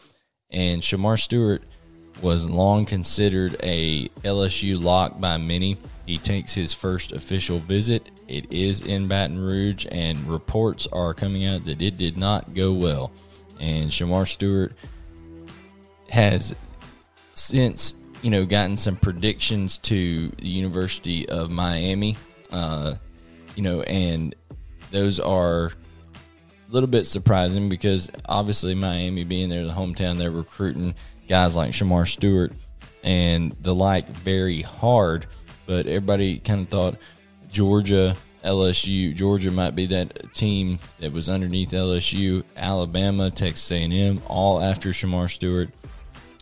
And 0.50 0.82
Shemar 0.82 1.20
Stewart 1.20 1.64
was 2.22 2.50
long 2.50 2.86
considered 2.86 3.58
a 3.62 4.08
LSU 4.24 4.82
lock 4.82 5.20
by 5.20 5.38
many. 5.38 5.78
He 6.06 6.18
takes 6.18 6.54
his 6.54 6.74
first 6.74 7.12
official 7.12 7.60
visit. 7.60 8.12
It 8.28 8.52
is 8.52 8.82
in 8.82 9.08
Baton 9.08 9.40
Rouge, 9.40 9.86
and 9.92 10.28
reports 10.28 10.88
are 10.92 11.14
coming 11.14 11.46
out 11.46 11.66
that 11.66 11.82
it 11.82 11.98
did 11.98 12.18
not 12.18 12.54
go 12.54 12.74
well. 12.74 13.12
And 13.60 13.90
Shemar 13.90 14.28
Stewart 14.28 14.74
has 16.10 16.56
since 17.34 17.94
you 18.26 18.32
know, 18.32 18.44
gotten 18.44 18.76
some 18.76 18.96
predictions 18.96 19.78
to 19.78 20.30
the 20.30 20.48
University 20.48 21.30
of 21.30 21.52
Miami, 21.52 22.18
uh, 22.52 22.96
you 23.56 23.62
know, 23.62 23.84
and 23.84 24.34
those 24.90 25.20
are 25.20 25.66
a 25.68 26.72
little 26.72 26.90
bit 26.90 27.06
surprising 27.06 27.70
because 27.70 28.10
obviously 28.28 28.74
Miami 28.74 29.24
being 29.24 29.48
there, 29.50 29.64
the 29.64 29.72
hometown, 29.72 30.18
they're 30.18 30.32
recruiting 30.32 30.96
guys 31.28 31.56
like 31.56 31.70
Shemar 31.70 32.08
Stewart 32.08 32.52
and 33.04 33.56
the 33.62 33.76
like 33.76 34.10
very 34.10 34.64
hard. 34.64 35.28
But 35.66 35.88
everybody 35.88 36.40
kind 36.40 36.62
of 36.62 36.70
thought 36.70 36.96
Georgia, 37.52 38.16
LSU, 38.44 39.16
Georgia 39.16 39.52
might 39.52 39.76
be 39.76 39.88
that 39.88 40.34
team 40.34 40.80
that 41.00 41.12
was 41.12 41.30
underneath 41.30 41.72
LSU, 41.72 42.44
Alabama, 42.56 43.32
Texas 43.32 43.72
A&M, 43.72 44.22
all 44.28 44.62
after 44.62 44.90
Shemar 44.90 45.30
Stewart. 45.30 45.70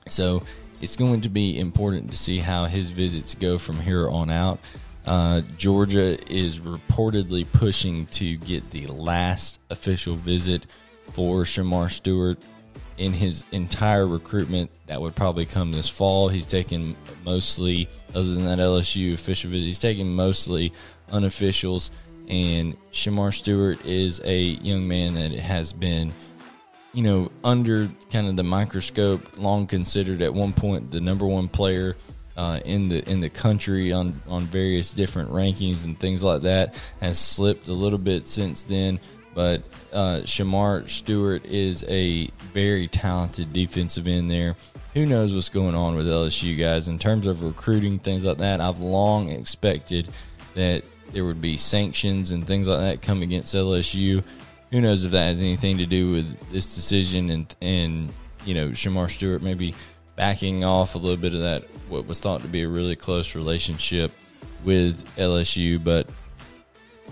So 0.08 0.44
it's 0.82 0.96
going 0.96 1.22
to 1.22 1.30
be 1.30 1.60
important 1.60 2.12
to 2.12 2.18
see 2.18 2.40
how 2.40 2.66
his 2.66 2.90
visits 2.90 3.36
go 3.36 3.58
from 3.58 3.80
here 3.80 4.10
on 4.10 4.30
out. 4.30 4.60
Uh, 5.06 5.42
Georgia 5.58 6.18
is 6.32 6.60
reportedly 6.60 7.46
pushing 7.52 8.06
to 8.08 8.38
get 8.38 8.70
the 8.70 8.88
last 8.88 9.60
official 9.70 10.16
visit 10.16 10.66
for 11.12 11.44
Shemar 11.44 11.92
Stewart 11.92 12.38
in 12.98 13.14
his 13.14 13.46
entire 13.52 14.08
recruitment. 14.08 14.70
That 14.88 15.02
would 15.02 15.16
probably 15.16 15.46
come 15.46 15.72
this 15.72 15.90
fall. 15.90 16.30
He's 16.30 16.46
taken 16.46 16.96
mostly, 17.26 17.90
other 18.14 18.34
than 18.34 18.46
that 18.46 18.60
LSU 18.60 19.14
official 19.14 19.50
visit, 19.50 19.66
he's 19.66 19.80
taken 19.80 20.14
mostly 20.14 20.74
unofficials. 21.12 21.90
And 22.28 22.78
Shemar 22.92 23.34
Stewart 23.34 23.86
is 23.86 24.22
a 24.24 24.40
young 24.40 24.88
man 24.88 25.16
that 25.16 25.32
has 25.34 25.74
been 25.74 26.14
you 26.94 27.02
know, 27.02 27.32
under 27.44 27.90
kind 28.12 28.28
of 28.28 28.36
the 28.36 28.44
microscope, 28.44 29.38
long 29.38 29.66
considered 29.66 30.22
at 30.22 30.34
one 30.34 30.54
point 30.54 30.92
the 30.92 31.02
number 31.02 31.26
one 31.26 31.48
player 31.48 31.96
uh, 32.38 32.60
in 32.66 32.88
the 32.90 33.08
in 33.10 33.20
the 33.20 33.30
country 33.30 33.92
on 33.92 34.22
on 34.28 34.46
various 34.46 34.94
different 34.94 35.30
rankings 35.32 35.84
and 35.84 36.00
things 36.00 36.24
like 36.24 36.42
that, 36.42 36.76
has 37.02 37.20
slipped 37.20 37.68
a 37.68 37.74
little 37.74 38.00
bit 38.00 38.28
since 38.28 38.64
then. 38.64 39.00
But 39.34 39.64
uh, 39.92 40.22
Shemar 40.24 40.90
Stewart 40.90 41.46
is 41.46 41.84
a 41.88 42.28
very 42.54 42.88
talented 42.88 43.52
defensive 43.54 44.08
end 44.08 44.30
there. 44.30 44.56
Who 44.94 45.06
knows 45.06 45.34
what's 45.34 45.50
going 45.50 45.74
on 45.76 45.96
with 45.96 46.08
LSU 46.08 46.58
guys 46.58 46.88
in 46.88 47.00
terms 47.00 47.26
of 47.26 47.42
recruiting 47.42 47.98
things 47.98 48.24
like 48.24 48.38
that? 48.38 48.62
I've 48.62 48.80
long 48.80 49.30
expected 49.30 50.10
that 50.54 50.84
there 51.14 51.26
would 51.26 51.42
be 51.42 51.58
sanctions 51.58 52.32
and 52.32 52.46
things 52.46 52.68
like 52.68 52.80
that 52.80 53.02
come 53.02 53.22
against 53.24 53.56
LSU 53.56 54.24
who 54.74 54.82
knows 54.82 55.06
if 55.06 55.12
that 55.12 55.28
has 55.28 55.40
anything 55.40 55.78
to 55.78 55.86
do 55.86 56.12
with 56.12 56.50
this 56.50 56.74
decision 56.74 57.30
and 57.30 57.56
and 57.62 58.12
you 58.44 58.56
know 58.56 58.70
Shemar 58.70 59.08
Stewart 59.08 59.44
maybe 59.44 59.76
backing 60.16 60.64
off 60.64 60.96
a 60.96 60.98
little 60.98 61.16
bit 61.16 61.36
of 61.36 61.42
that 61.42 61.64
what 61.90 62.08
was 62.08 62.20
thought 62.20 62.42
to 62.42 62.48
be 62.48 62.64
a 62.64 62.68
really 62.68 62.96
close 62.96 63.36
relationship 63.36 64.12
with 64.64 65.06
LSU, 65.16 65.84
but 65.84 66.08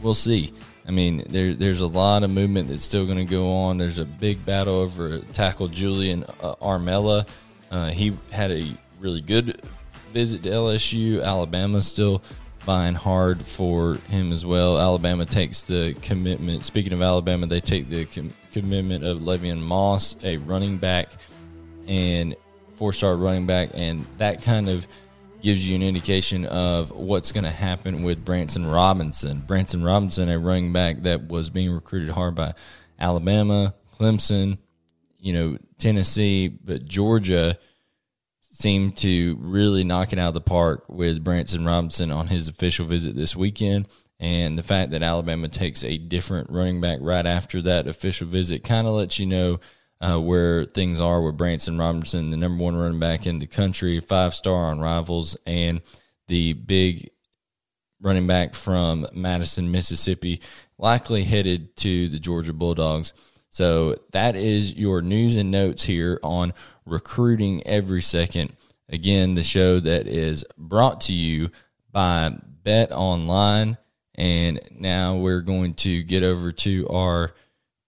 we'll 0.01 0.15
see. 0.15 0.53
I 0.91 0.93
mean, 0.93 1.23
there, 1.29 1.53
there's 1.53 1.79
a 1.79 1.87
lot 1.87 2.23
of 2.23 2.31
movement 2.31 2.67
that's 2.67 2.83
still 2.83 3.05
going 3.05 3.17
to 3.17 3.23
go 3.23 3.49
on. 3.53 3.77
There's 3.77 3.97
a 3.97 4.03
big 4.03 4.45
battle 4.45 4.75
over 4.75 5.19
tackle 5.19 5.69
Julian 5.69 6.25
uh, 6.41 6.55
Armella. 6.55 7.25
Uh, 7.71 7.91
he 7.91 8.17
had 8.29 8.51
a 8.51 8.73
really 8.99 9.21
good 9.21 9.61
visit 10.11 10.43
to 10.43 10.49
LSU. 10.49 11.23
Alabama 11.23 11.81
still 11.81 12.21
buying 12.65 12.93
hard 12.93 13.41
for 13.41 13.93
him 14.09 14.33
as 14.33 14.45
well. 14.45 14.77
Alabama 14.77 15.25
takes 15.25 15.63
the 15.63 15.93
commitment. 16.01 16.65
Speaking 16.65 16.91
of 16.91 17.01
Alabama, 17.01 17.47
they 17.47 17.61
take 17.61 17.87
the 17.87 18.03
com- 18.03 18.33
commitment 18.51 19.05
of 19.05 19.19
Le'Veon 19.19 19.61
Moss, 19.61 20.17
a 20.25 20.35
running 20.39 20.75
back, 20.75 21.07
and 21.87 22.35
four 22.75 22.91
star 22.91 23.15
running 23.15 23.45
back, 23.45 23.69
and 23.75 24.05
that 24.17 24.41
kind 24.41 24.67
of 24.67 24.85
gives 25.41 25.67
you 25.67 25.75
an 25.75 25.83
indication 25.83 26.45
of 26.45 26.91
what's 26.91 27.31
going 27.31 27.43
to 27.43 27.51
happen 27.51 28.03
with 28.03 28.23
Branson 28.23 28.65
Robinson. 28.65 29.39
Branson 29.39 29.83
Robinson, 29.83 30.29
a 30.29 30.39
running 30.39 30.73
back 30.73 31.03
that 31.03 31.27
was 31.27 31.49
being 31.49 31.71
recruited 31.71 32.09
hard 32.09 32.35
by 32.35 32.53
Alabama, 32.99 33.73
Clemson, 33.99 34.57
you 35.19 35.33
know, 35.33 35.57
Tennessee, 35.77 36.47
but 36.47 36.85
Georgia 36.85 37.57
seemed 38.51 38.97
to 38.97 39.37
really 39.39 39.83
knock 39.83 40.13
it 40.13 40.19
out 40.19 40.29
of 40.29 40.33
the 40.33 40.41
park 40.41 40.85
with 40.87 41.23
Branson 41.23 41.65
Robinson 41.65 42.11
on 42.11 42.27
his 42.27 42.47
official 42.47 42.85
visit 42.85 43.15
this 43.15 43.35
weekend. 43.35 43.87
And 44.19 44.57
the 44.57 44.63
fact 44.63 44.91
that 44.91 45.01
Alabama 45.01 45.47
takes 45.47 45.83
a 45.83 45.97
different 45.97 46.51
running 46.51 46.79
back 46.79 46.99
right 47.01 47.25
after 47.25 47.61
that 47.63 47.87
official 47.87 48.27
visit 48.27 48.63
kind 48.63 48.85
of 48.85 48.93
lets 48.93 49.17
you 49.17 49.25
know 49.25 49.59
uh, 50.01 50.19
where 50.19 50.65
things 50.65 50.99
are 50.99 51.21
with 51.21 51.37
Branson 51.37 51.77
Robinson, 51.77 52.31
the 52.31 52.37
number 52.37 52.63
one 52.63 52.75
running 52.75 52.99
back 52.99 53.27
in 53.27 53.39
the 53.39 53.47
country, 53.47 53.99
five 53.99 54.33
star 54.33 54.65
on 54.65 54.79
Rivals, 54.79 55.37
and 55.45 55.81
the 56.27 56.53
big 56.53 57.09
running 58.01 58.25
back 58.25 58.55
from 58.55 59.05
Madison, 59.13 59.71
Mississippi, 59.71 60.41
likely 60.77 61.23
headed 61.23 61.75
to 61.77 62.09
the 62.09 62.19
Georgia 62.19 62.53
Bulldogs. 62.53 63.13
So 63.51 63.95
that 64.11 64.35
is 64.35 64.73
your 64.73 65.01
news 65.01 65.35
and 65.35 65.51
notes 65.51 65.83
here 65.83 66.19
on 66.23 66.53
recruiting 66.85 67.65
every 67.67 68.01
second. 68.01 68.53
Again, 68.89 69.35
the 69.35 69.43
show 69.43 69.79
that 69.79 70.07
is 70.07 70.43
brought 70.57 71.01
to 71.01 71.13
you 71.13 71.51
by 71.91 72.35
Bet 72.63 72.91
Online. 72.91 73.77
And 74.15 74.59
now 74.71 75.15
we're 75.15 75.41
going 75.41 75.73
to 75.75 76.03
get 76.03 76.23
over 76.23 76.51
to 76.51 76.87
our 76.89 77.33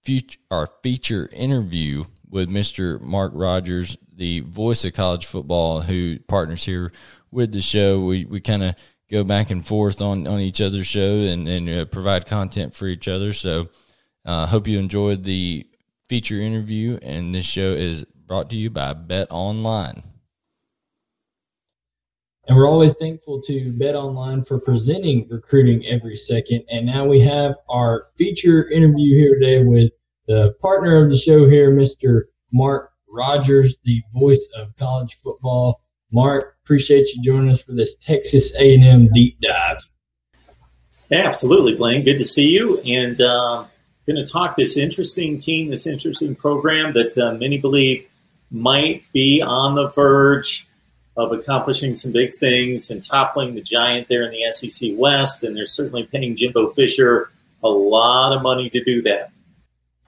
future, 0.03 0.39
our 0.51 0.67
feature 0.81 1.29
interview 1.33 2.05
with 2.29 2.49
Mr. 2.49 2.99
Mark 3.01 3.31
Rogers, 3.33 3.97
the 4.15 4.41
voice 4.41 4.85
of 4.85 4.93
college 4.93 5.25
football, 5.25 5.81
who 5.81 6.19
partners 6.27 6.65
here 6.65 6.91
with 7.31 7.51
the 7.51 7.61
show. 7.61 8.03
We 8.03 8.25
we 8.25 8.39
kind 8.39 8.63
of 8.63 8.75
go 9.09 9.23
back 9.23 9.49
and 9.49 9.65
forth 9.65 10.01
on 10.01 10.27
on 10.27 10.39
each 10.39 10.61
other's 10.61 10.87
show 10.87 11.19
and 11.19 11.47
and 11.47 11.69
uh, 11.69 11.85
provide 11.85 12.25
content 12.25 12.75
for 12.75 12.87
each 12.87 13.07
other. 13.07 13.33
So, 13.33 13.69
uh, 14.25 14.47
hope 14.47 14.67
you 14.67 14.79
enjoyed 14.79 15.23
the 15.23 15.65
feature 16.09 16.39
interview. 16.39 16.99
And 17.01 17.33
this 17.33 17.45
show 17.45 17.71
is 17.71 18.05
brought 18.05 18.49
to 18.51 18.55
you 18.55 18.69
by 18.69 18.93
Bet 18.93 19.27
Online. 19.29 20.03
And 22.47 22.57
we're 22.57 22.67
always 22.67 22.93
thankful 22.95 23.41
to 23.43 23.71
Bet 23.71 23.95
Online 23.95 24.43
for 24.43 24.59
presenting 24.59 25.27
recruiting 25.29 25.85
every 25.85 26.17
second. 26.17 26.63
And 26.69 26.85
now 26.85 27.05
we 27.05 27.21
have 27.21 27.55
our 27.69 28.07
feature 28.17 28.69
interview 28.69 29.15
here 29.15 29.39
today 29.39 29.63
with 29.63 29.93
the 30.27 30.53
partner 30.61 31.01
of 31.01 31.09
the 31.09 31.15
show 31.15 31.49
here, 31.49 31.71
Mr. 31.71 32.23
Mark 32.51 32.91
Rogers, 33.07 33.77
the 33.85 34.01
voice 34.13 34.49
of 34.57 34.75
college 34.75 35.15
football. 35.23 35.81
Mark, 36.11 36.57
appreciate 36.65 37.13
you 37.13 37.23
joining 37.23 37.49
us 37.49 37.61
for 37.61 37.71
this 37.71 37.95
Texas 37.95 38.53
A&M 38.55 39.07
deep 39.13 39.39
dive. 39.39 39.77
Yeah, 41.09 41.19
absolutely, 41.19 41.75
Blaine. 41.75 42.03
Good 42.03 42.17
to 42.17 42.25
see 42.25 42.49
you. 42.49 42.79
And 42.79 43.21
uh, 43.21 43.65
going 44.05 44.23
to 44.23 44.29
talk 44.29 44.57
this 44.57 44.75
interesting 44.75 45.37
team, 45.37 45.69
this 45.69 45.87
interesting 45.87 46.35
program 46.35 46.91
that 46.93 47.17
uh, 47.17 47.35
many 47.35 47.57
believe 47.57 48.05
might 48.51 49.03
be 49.13 49.41
on 49.41 49.75
the 49.75 49.89
verge 49.91 50.67
of 51.15 51.31
accomplishing 51.31 51.93
some 51.93 52.11
big 52.11 52.33
things 52.33 52.89
and 52.89 53.03
toppling 53.03 53.53
the 53.53 53.61
giant 53.61 54.07
there 54.07 54.23
in 54.23 54.31
the 54.31 54.51
SEC 54.51 54.91
West. 54.95 55.43
And 55.43 55.55
they're 55.55 55.65
certainly 55.65 56.03
paying 56.03 56.35
Jimbo 56.35 56.71
Fisher 56.71 57.31
a 57.63 57.69
lot 57.69 58.33
of 58.33 58.41
money 58.41 58.69
to 58.69 58.83
do 58.83 59.01
that. 59.03 59.31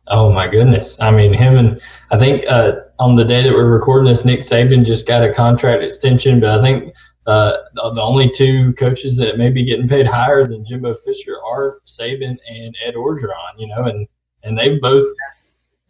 Oh 0.07 0.31
my 0.31 0.47
goodness! 0.47 0.99
I 1.01 1.09
mean, 1.09 1.33
him 1.33 1.57
and 1.57 1.81
I 2.11 2.19
think 2.19 2.45
uh, 2.47 2.73
on 2.99 3.15
the 3.15 3.25
day 3.25 3.41
that 3.41 3.51
we're 3.51 3.71
recording 3.71 4.07
this, 4.07 4.23
Nick 4.23 4.41
Saban 4.41 4.85
just 4.85 5.07
got 5.07 5.23
a 5.23 5.33
contract 5.33 5.81
extension, 5.81 6.39
but 6.39 6.59
I 6.59 6.61
think 6.61 6.93
uh, 7.25 7.57
the 7.73 8.01
only 8.01 8.29
two 8.29 8.73
coaches 8.73 9.17
that 9.17 9.39
may 9.39 9.49
be 9.49 9.65
getting 9.65 9.87
paid 9.87 10.05
higher 10.05 10.45
than 10.45 10.63
Jimbo 10.63 10.93
Fisher 10.95 11.37
are 11.43 11.79
Saban 11.87 12.37
and 12.47 12.75
Ed 12.85 12.93
Orgeron. 12.93 13.57
You 13.57 13.67
know, 13.67 13.85
and 13.85 14.07
and 14.43 14.55
they've 14.55 14.79
both 14.79 15.07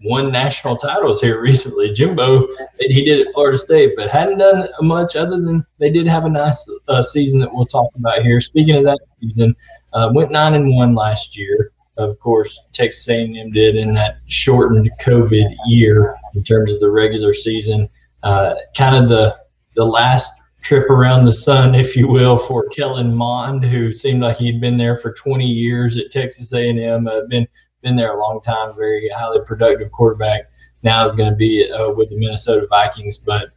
won 0.04 0.32
national 0.32 0.78
titles 0.78 1.22
here 1.22 1.42
recently. 1.50 1.94
Jimbo, 1.94 2.48
he 2.80 3.06
did 3.06 3.25
at 3.25 3.34
Florida 3.34 3.58
State, 3.58 3.94
but 3.96 4.10
hadn't 4.10 4.40
done 4.40 4.68
much 4.82 5.16
other 5.16 5.40
than 5.40 5.66
they 5.80 5.90
did 5.90 6.08
have 6.08 6.25
a 6.25 6.30
nice 6.30 6.70
uh, 6.88 7.02
season 7.02 7.40
that 7.40 7.54
we'll 7.54 7.66
talk 7.66 7.90
about 7.96 8.22
here. 8.22 8.40
Speaking 8.40 8.75
of 8.75 8.84
that 8.84 9.00
season, 9.22 9.56
uh, 9.94 10.12
went 10.14 10.32
nine 10.32 10.54
and 10.54 10.74
one 10.74 10.96
last 10.96 11.38
year 11.38 11.72
of 11.98 12.20
course, 12.20 12.66
Texas 12.74 13.08
A&M 13.08 13.52
did 13.52 13.75
in 13.75 13.94
that 13.94 14.18
shortened 14.28 14.90
COVID 15.02 15.56
year 15.68 16.16
in 16.34 16.44
terms 16.44 16.74
of 16.74 16.80
the 16.80 16.90
regular 16.90 17.34
season. 17.34 17.90
Uh, 18.24 18.56
kind 18.75 18.96
of 18.96 19.10
the 19.10 19.38
the 19.75 19.86
last 19.86 20.32
trip 20.62 20.90
around 20.90 21.25
the 21.25 21.34
sun, 21.34 21.75
if 21.75 21.96
you 21.96 22.08
will, 22.08 22.38
for 22.38 22.68
Kellen 22.70 23.14
Mond, 23.14 23.64
who 23.64 23.94
seemed 23.94 24.22
like 24.22 24.38
he'd 24.38 24.62
been 24.62 24.78
there 24.78 24.98
for 24.98 25.14
20 25.14 25.46
years 25.46 25.98
at 25.98 26.12
Texas 26.12 26.52
A&M, 26.54 27.08
uh, 27.08 27.22
been 27.28 27.48
been 27.86 27.96
there 27.96 28.12
a 28.12 28.20
long 28.20 28.42
time, 28.42 28.75
very 28.75 29.08
highly 29.10 29.39
productive 29.46 29.92
quarterback. 29.92 30.50
Now 30.82 31.06
is 31.06 31.13
going 31.13 31.30
to 31.30 31.36
be 31.36 31.72
uh, 31.72 31.92
with 31.92 32.10
the 32.10 32.18
Minnesota 32.18 32.68
Vikings. 32.68 33.18
But 33.18 33.51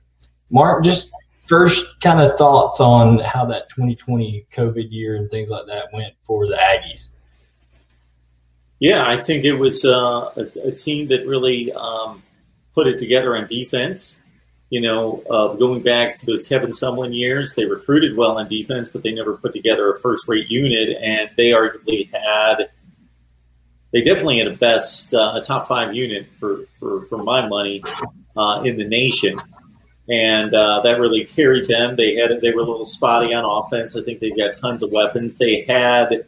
Mark, 0.51 0.85
just 0.85 1.11
first 1.47 1.99
kind 2.01 2.21
of 2.21 2.37
thoughts 2.37 2.79
on 2.79 3.19
how 3.21 3.47
that 3.47 3.71
2020 3.71 4.47
COVID 4.53 4.93
year 4.93 5.17
and 5.17 5.31
things 5.31 5.49
like 5.49 5.67
that 5.67 5.87
went 5.95 6.13
for 6.23 6.47
the 6.47 6.57
Aggies. 6.57 7.11
Yeah, 8.81 9.09
I 9.09 9.17
think 9.17 9.45
it 9.45 9.55
was 9.55 9.85
uh, 9.85 10.31
a, 10.37 10.69
a, 10.69 10.71
team 10.71 11.09
that 11.09 11.27
really 11.27 11.73
um, 11.73 12.23
put 12.75 12.87
it 12.87 12.99
together 12.99 13.37
on 13.37 13.47
defense. 13.47 14.21
You 14.71 14.83
know, 14.83 15.23
uh, 15.31 15.55
going 15.55 15.83
back 15.83 16.17
to 16.21 16.27
those 16.27 16.43
Kevin 16.45 16.71
Sumlin 16.71 17.17
years, 17.17 17.55
they 17.55 17.65
recruited 17.65 18.17
well 18.17 18.39
on 18.39 18.47
defense, 18.47 18.89
but 18.89 19.03
they 19.03 19.11
never 19.11 19.37
put 19.37 19.53
together 19.53 19.91
a 19.91 19.99
first-rate 19.99 20.49
unit, 20.49 20.97
and 21.01 21.31
they 21.37 21.51
arguably 21.51 22.09
had, 22.13 22.69
they 23.93 24.03
definitely 24.03 24.39
had 24.39 24.49
a 24.49 24.57
best, 24.57 25.15
uh, 25.15 25.33
a 25.35 25.41
top 25.41 25.67
five 25.67 25.95
unit 25.95 26.27
for 26.39 26.65
for, 26.79 27.07
for 27.07 27.19
my 27.19 27.47
money 27.47 27.83
uh, 28.37 28.63
in 28.65 28.77
the 28.77 28.87
nation, 28.87 29.39
and 30.09 30.55
uh, 30.55 30.81
that 30.81 31.01
really 31.01 31.25
carried 31.25 31.67
them. 31.67 31.97
They 31.97 32.15
had, 32.15 32.41
they 32.41 32.51
were 32.51 32.61
a 32.61 32.65
little 32.65 32.87
spotty 32.87 33.35
on 33.35 33.45
offense. 33.45 33.97
I 33.97 34.03
think 34.03 34.21
they've 34.21 34.37
got 34.37 34.57
tons 34.57 34.83
of 34.83 34.91
weapons. 34.93 35.37
They 35.37 35.65
had 35.69 36.27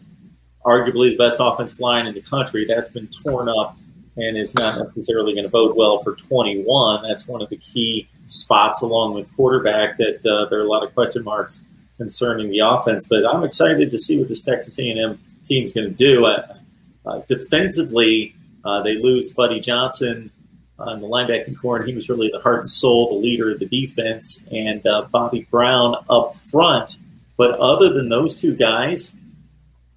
arguably 0.65 1.11
the 1.11 1.17
best 1.17 1.39
offensive 1.41 1.81
line 1.81 2.07
in 2.07 2.15
the 2.15 2.23
country. 2.23 2.67
That's 2.67 2.89
been 2.89 3.09
torn 3.09 3.49
up 3.49 3.77
and 4.17 4.37
is 4.37 4.55
not 4.55 4.79
necessarily 4.79 5.33
going 5.33 5.45
to 5.45 5.51
bode 5.51 5.77
well 5.77 6.03
for 6.03 6.15
21. 6.15 7.03
That's 7.03 7.27
one 7.27 7.43
of 7.43 7.49
the 7.49 7.57
key 7.57 8.09
spots, 8.27 8.83
along 8.83 9.15
with 9.15 9.35
quarterback, 9.35 9.97
that 9.99 10.27
uh, 10.27 10.49
there 10.51 10.61
are 10.61 10.65
a 10.65 10.69
lot 10.69 10.85
of 10.85 10.95
question 10.95 11.25
marks 11.25 11.65
concerning 11.97 12.51
the 12.51 12.61
offense. 12.61 13.07
But 13.09 13.25
I'm 13.27 13.45
excited 13.45 13.91
to 13.91 13.99
see 13.99 14.19
what 14.19 14.29
this 14.29 14.43
Texas 14.43 14.79
A&M 14.79 15.19
team's 15.43 15.73
going 15.73 15.89
to 15.89 15.95
do. 15.95 16.27
Uh, 16.27 16.57
defensively, 17.27 18.35
uh, 18.65 18.83
they 18.83 18.97
lose 18.97 19.33
Buddy 19.33 19.61
Johnson 19.61 20.31
in 20.89 21.01
the 21.01 21.07
linebacking 21.07 21.59
corps, 21.61 21.77
and 21.77 21.89
he 21.89 21.95
was 21.95 22.09
really 22.09 22.31
the 22.33 22.41
heart 22.41 22.61
and 22.61 22.69
soul, 22.69 23.09
the 23.09 23.15
leader 23.15 23.51
of 23.51 23.59
the 23.59 23.67
defense, 23.67 24.45
and 24.51 24.87
uh, 24.87 25.07
Bobby 25.11 25.47
Brown 25.51 25.95
up 26.09 26.35
front. 26.35 26.99
But 27.37 27.59
other 27.59 27.93
than 27.93 28.09
those 28.09 28.41
two 28.41 28.55
guys, 28.55 29.15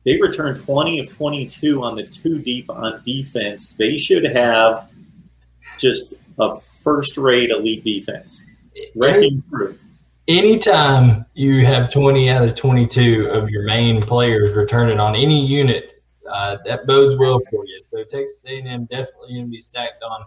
they 0.05 0.20
returned 0.20 0.58
20 0.58 1.00
of 1.00 1.08
22 1.08 1.84
on 1.84 1.96
the 1.96 2.03
two 2.03 2.39
deep 2.39 2.70
on 2.70 3.01
defense. 3.05 3.70
They 3.74 3.98
should 3.98 4.25
have 4.25 4.89
just 5.77 6.13
a 6.39 6.58
first 6.58 7.17
rate 7.17 7.50
elite 7.50 7.84
defense. 7.84 8.46
Wrecking 8.96 9.43
through. 9.50 9.77
Anytime 10.27 11.25
you 11.34 11.65
have 11.65 11.91
20 11.91 12.29
out 12.29 12.48
of 12.48 12.55
22 12.55 13.27
of 13.27 13.50
your 13.50 13.63
main 13.63 14.01
players 14.01 14.53
returning 14.53 15.00
on 15.00 15.16
any 15.16 15.46
unit, 15.46 16.02
uh, 16.29 16.57
that 16.66 16.88
bodes 16.88 17.16
well 17.18 17.42
for 17.50 17.66
you. 17.66 17.81
So 17.92 18.03
Texas 18.03 18.44
A&M 18.48 18.86
definitely 18.86 19.33
going 19.33 19.46
to 19.46 19.51
be 19.51 19.59
stacked 19.59 20.03
on 20.03 20.25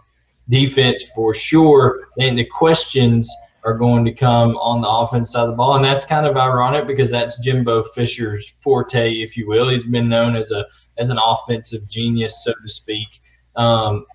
defense 0.49 1.05
for 1.15 1.33
sure. 1.33 2.07
And 2.19 2.37
the 2.37 2.45
questions– 2.45 3.31
are 3.67 3.73
going 3.73 4.05
to 4.05 4.13
come 4.13 4.55
on 4.57 4.81
the 4.81 4.87
offense 4.87 5.33
side 5.33 5.41
of 5.41 5.49
the 5.49 5.55
ball. 5.55 5.75
And 5.75 5.83
that's 5.83 6.05
kind 6.05 6.25
of 6.25 6.37
ironic 6.37 6.87
because 6.87 7.11
that's 7.11 7.37
Jimbo 7.39 7.83
Fisher's 7.83 8.53
forte, 8.61 9.11
if 9.11 9.35
you 9.35 9.45
will. 9.45 9.67
He's 9.67 9.85
been 9.85 10.07
known 10.07 10.37
as 10.37 10.51
a 10.51 10.65
as 10.97 11.09
an 11.09 11.19
offensive 11.21 11.87
genius, 11.89 12.45
so 12.45 12.53
to 12.53 12.69
speak. 12.69 13.07
Um, 13.57 14.05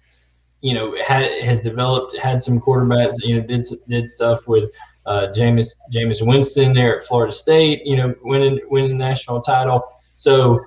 you 0.63 0.73
know, 0.73 0.97
had, 1.05 1.31
has 1.43 1.61
developed, 1.61 2.17
had 2.17 2.43
some 2.43 2.61
quarterbacks, 2.61 3.17
you 3.23 3.37
know, 3.37 3.47
did 3.47 3.67
did 3.89 4.09
stuff 4.09 4.49
with 4.49 4.73
uh, 5.05 5.29
Jameis 5.37 5.75
Jameis 5.93 6.27
Winston 6.27 6.73
there 6.73 6.97
at 6.97 7.07
Florida 7.07 7.33
State, 7.33 7.83
you 7.85 7.97
know, 7.97 8.15
winning 8.23 8.59
winning 8.71 8.97
national 8.97 9.43
title. 9.43 9.83
So 10.15 10.65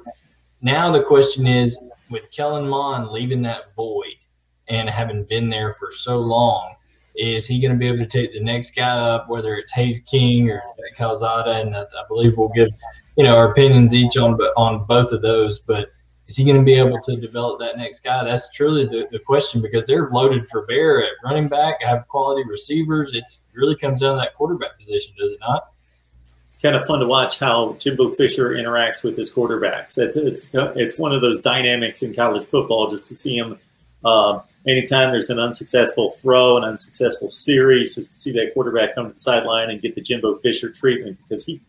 now 0.66 0.92
the 0.92 1.04
question 1.04 1.46
is, 1.46 1.78
with 2.10 2.32
Kellen 2.32 2.68
Mond 2.68 3.10
leaving 3.10 3.44
that 3.44 3.76
void 3.76 4.16
and 4.68 4.90
having 4.90 5.24
been 5.26 5.48
there 5.48 5.72
for 5.74 5.92
so 5.92 6.20
long, 6.20 6.74
is 7.16 7.46
he 7.46 7.62
going 7.62 7.72
to 7.72 7.78
be 7.78 7.88
able 7.88 8.00
to 8.00 8.08
take 8.08 8.34
the 8.34 8.44
next 8.44 8.76
guy 8.76 8.98
up, 8.98 9.30
whether 9.30 9.56
it's 9.56 9.72
Haynes 9.74 10.00
King 10.02 10.50
or 10.50 10.64
Calzada? 10.98 11.62
And 11.62 11.76
I, 11.76 11.82
I 11.82 12.04
believe 12.08 12.36
we'll 12.36 12.50
give 12.50 12.70
you 13.16 13.24
know 13.24 13.38
our 13.38 13.52
opinions 13.52 13.94
each 13.94 14.18
on 14.18 14.34
on 14.58 14.86
both 14.86 15.12
of 15.12 15.22
those. 15.22 15.60
But 15.60 15.92
is 16.28 16.36
he 16.36 16.44
going 16.44 16.58
to 16.58 16.64
be 16.64 16.74
able 16.74 17.00
to 17.00 17.16
develop 17.16 17.60
that 17.60 17.78
next 17.78 18.04
guy? 18.04 18.24
That's 18.24 18.52
truly 18.52 18.86
the, 18.86 19.08
the 19.12 19.20
question 19.20 19.62
because 19.62 19.86
they're 19.86 20.10
loaded 20.10 20.48
for 20.48 20.66
bear 20.66 21.04
at 21.04 21.12
running 21.24 21.48
back, 21.48 21.84
have 21.84 22.08
quality 22.08 22.44
receivers. 22.50 23.14
It's, 23.14 23.44
it 23.54 23.58
really 23.58 23.76
comes 23.76 24.02
down 24.02 24.16
to 24.16 24.22
that 24.22 24.34
quarterback 24.34 24.80
position, 24.80 25.14
does 25.20 25.32
it 25.32 25.40
not? 25.42 25.75
It's 26.56 26.62
kind 26.62 26.78
of 26.78 26.86
fun 26.86 27.02
to 27.02 27.06
watch 27.06 27.38
how 27.38 27.74
Jimbo 27.80 28.12
Fisher 28.16 28.52
interacts 28.52 29.04
with 29.04 29.18
his 29.18 29.30
quarterbacks. 29.34 29.98
It's 29.98 30.16
it's 30.16 30.50
it's 30.54 30.98
one 30.98 31.12
of 31.12 31.20
those 31.20 31.42
dynamics 31.42 32.02
in 32.02 32.14
college 32.14 32.46
football 32.46 32.88
just 32.88 33.10
to 33.10 33.14
see 33.14 33.38
him 33.38 33.60
uh, 34.06 34.40
anytime 34.66 35.12
there's 35.12 35.30
an 35.30 35.38
unsuccessful 35.38 36.12
throw, 36.12 36.56
an 36.56 36.64
unsuccessful 36.64 37.28
series, 37.28 37.96
just 37.96 38.14
to 38.14 38.20
see 38.20 38.32
that 38.32 38.54
quarterback 38.54 38.96
come 38.96 39.08
to 39.08 39.14
the 39.14 39.20
sideline 39.20 39.70
and 39.70 39.82
get 39.82 39.96
the 39.96 40.02
Jimbo 40.02 40.38
Fisher 40.38 40.70
treatment 40.70 41.18
because 41.28 41.44
he 41.44 41.60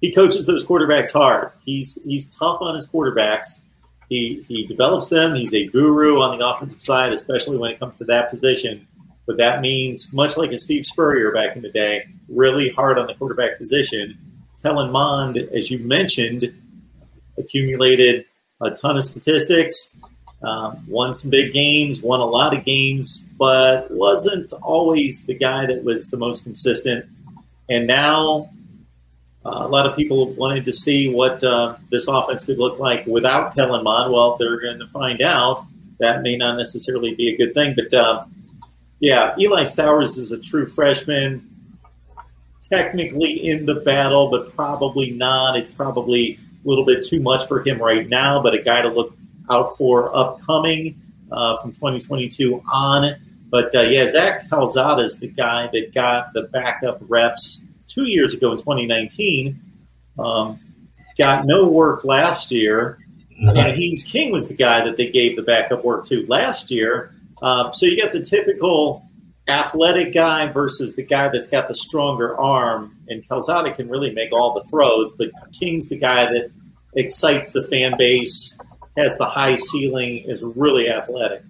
he 0.00 0.10
coaches 0.10 0.44
those 0.48 0.66
quarterbacks 0.66 1.12
hard. 1.12 1.52
He's 1.64 1.96
he's 2.04 2.34
tough 2.34 2.60
on 2.60 2.74
his 2.74 2.88
quarterbacks. 2.88 3.62
He 4.08 4.44
he 4.48 4.66
develops 4.66 5.08
them. 5.08 5.36
He's 5.36 5.54
a 5.54 5.68
guru 5.68 6.20
on 6.20 6.36
the 6.36 6.44
offensive 6.44 6.82
side, 6.82 7.12
especially 7.12 7.58
when 7.58 7.70
it 7.70 7.78
comes 7.78 7.96
to 7.98 8.04
that 8.06 8.28
position. 8.28 8.88
But 9.24 9.36
that 9.36 9.60
means, 9.60 10.12
much 10.12 10.36
like 10.36 10.50
a 10.50 10.56
Steve 10.56 10.84
Spurrier 10.84 11.30
back 11.30 11.54
in 11.54 11.62
the 11.62 11.70
day, 11.70 12.08
really 12.28 12.70
hard 12.70 12.98
on 12.98 13.06
the 13.06 13.14
quarterback 13.14 13.56
position. 13.56 14.18
Kellen 14.62 14.92
Mond, 14.92 15.36
as 15.36 15.70
you 15.70 15.78
mentioned, 15.80 16.52
accumulated 17.36 18.24
a 18.60 18.70
ton 18.70 18.96
of 18.96 19.04
statistics, 19.04 19.94
um, 20.42 20.84
won 20.88 21.14
some 21.14 21.30
big 21.30 21.52
games, 21.52 22.02
won 22.02 22.20
a 22.20 22.24
lot 22.24 22.56
of 22.56 22.64
games, 22.64 23.28
but 23.38 23.90
wasn't 23.90 24.52
always 24.62 25.26
the 25.26 25.34
guy 25.34 25.66
that 25.66 25.84
was 25.84 26.10
the 26.10 26.16
most 26.16 26.44
consistent. 26.44 27.04
And 27.68 27.86
now 27.86 28.50
uh, 29.44 29.50
a 29.50 29.68
lot 29.68 29.86
of 29.86 29.96
people 29.96 30.32
wanted 30.34 30.64
to 30.64 30.72
see 30.72 31.12
what 31.12 31.42
uh, 31.42 31.76
this 31.90 32.06
offense 32.06 32.44
could 32.44 32.58
look 32.58 32.78
like 32.78 33.06
without 33.06 33.54
Kellen 33.54 33.82
Mond. 33.82 34.12
Well, 34.12 34.36
they're 34.36 34.60
going 34.60 34.78
to 34.78 34.88
find 34.88 35.20
out. 35.22 35.66
That 35.98 36.22
may 36.22 36.36
not 36.36 36.56
necessarily 36.56 37.14
be 37.14 37.28
a 37.28 37.36
good 37.36 37.54
thing. 37.54 37.74
But 37.76 37.92
uh, 37.94 38.24
yeah, 39.00 39.34
Eli 39.38 39.62
Stowers 39.62 40.16
is 40.18 40.32
a 40.32 40.40
true 40.40 40.66
freshman. 40.66 41.48
Technically 42.72 43.48
in 43.48 43.66
the 43.66 43.76
battle, 43.76 44.30
but 44.30 44.54
probably 44.54 45.10
not. 45.10 45.58
It's 45.58 45.70
probably 45.70 46.38
a 46.64 46.68
little 46.68 46.86
bit 46.86 47.04
too 47.06 47.20
much 47.20 47.46
for 47.46 47.62
him 47.62 47.78
right 47.78 48.08
now, 48.08 48.42
but 48.42 48.54
a 48.54 48.62
guy 48.62 48.80
to 48.80 48.88
look 48.88 49.14
out 49.50 49.76
for 49.76 50.16
upcoming 50.16 50.98
uh, 51.30 51.58
from 51.58 51.72
2022 51.72 52.62
on. 52.72 53.14
But 53.50 53.74
uh, 53.74 53.82
yeah, 53.82 54.08
Zach 54.08 54.48
Calzada 54.48 55.02
is 55.02 55.18
the 55.18 55.28
guy 55.28 55.68
that 55.72 55.92
got 55.92 56.32
the 56.32 56.44
backup 56.44 56.98
reps 57.02 57.66
two 57.88 58.04
years 58.04 58.32
ago 58.32 58.52
in 58.52 58.56
2019. 58.58 59.60
Um, 60.18 60.58
got 61.18 61.44
no 61.44 61.68
work 61.68 62.06
last 62.06 62.50
year. 62.50 62.98
And 63.38 63.58
Haynes 63.58 64.04
King 64.04 64.32
was 64.32 64.48
the 64.48 64.54
guy 64.54 64.82
that 64.84 64.96
they 64.96 65.10
gave 65.10 65.36
the 65.36 65.42
backup 65.42 65.84
work 65.84 66.06
to 66.06 66.24
last 66.26 66.70
year. 66.70 67.14
Uh, 67.42 67.70
so 67.72 67.86
you 67.86 68.00
got 68.00 68.12
the 68.12 68.22
typical 68.22 69.04
athletic 69.48 70.14
guy 70.14 70.50
versus 70.50 70.94
the 70.94 71.04
guy 71.04 71.28
that's 71.28 71.48
got 71.48 71.68
the 71.68 71.74
stronger 71.74 72.38
arm. 72.38 72.96
And 73.08 73.26
Calzada 73.28 73.74
can 73.74 73.88
really 73.88 74.12
make 74.12 74.32
all 74.32 74.54
the 74.54 74.64
throws, 74.64 75.12
but 75.14 75.30
King's 75.58 75.88
the 75.88 75.98
guy 75.98 76.26
that 76.26 76.50
excites 76.94 77.50
the 77.50 77.62
fan 77.64 77.96
base 77.98 78.58
has 78.96 79.16
the 79.18 79.26
high 79.26 79.54
ceiling, 79.54 80.18
is 80.26 80.42
really 80.42 80.88
athletic. 80.90 81.42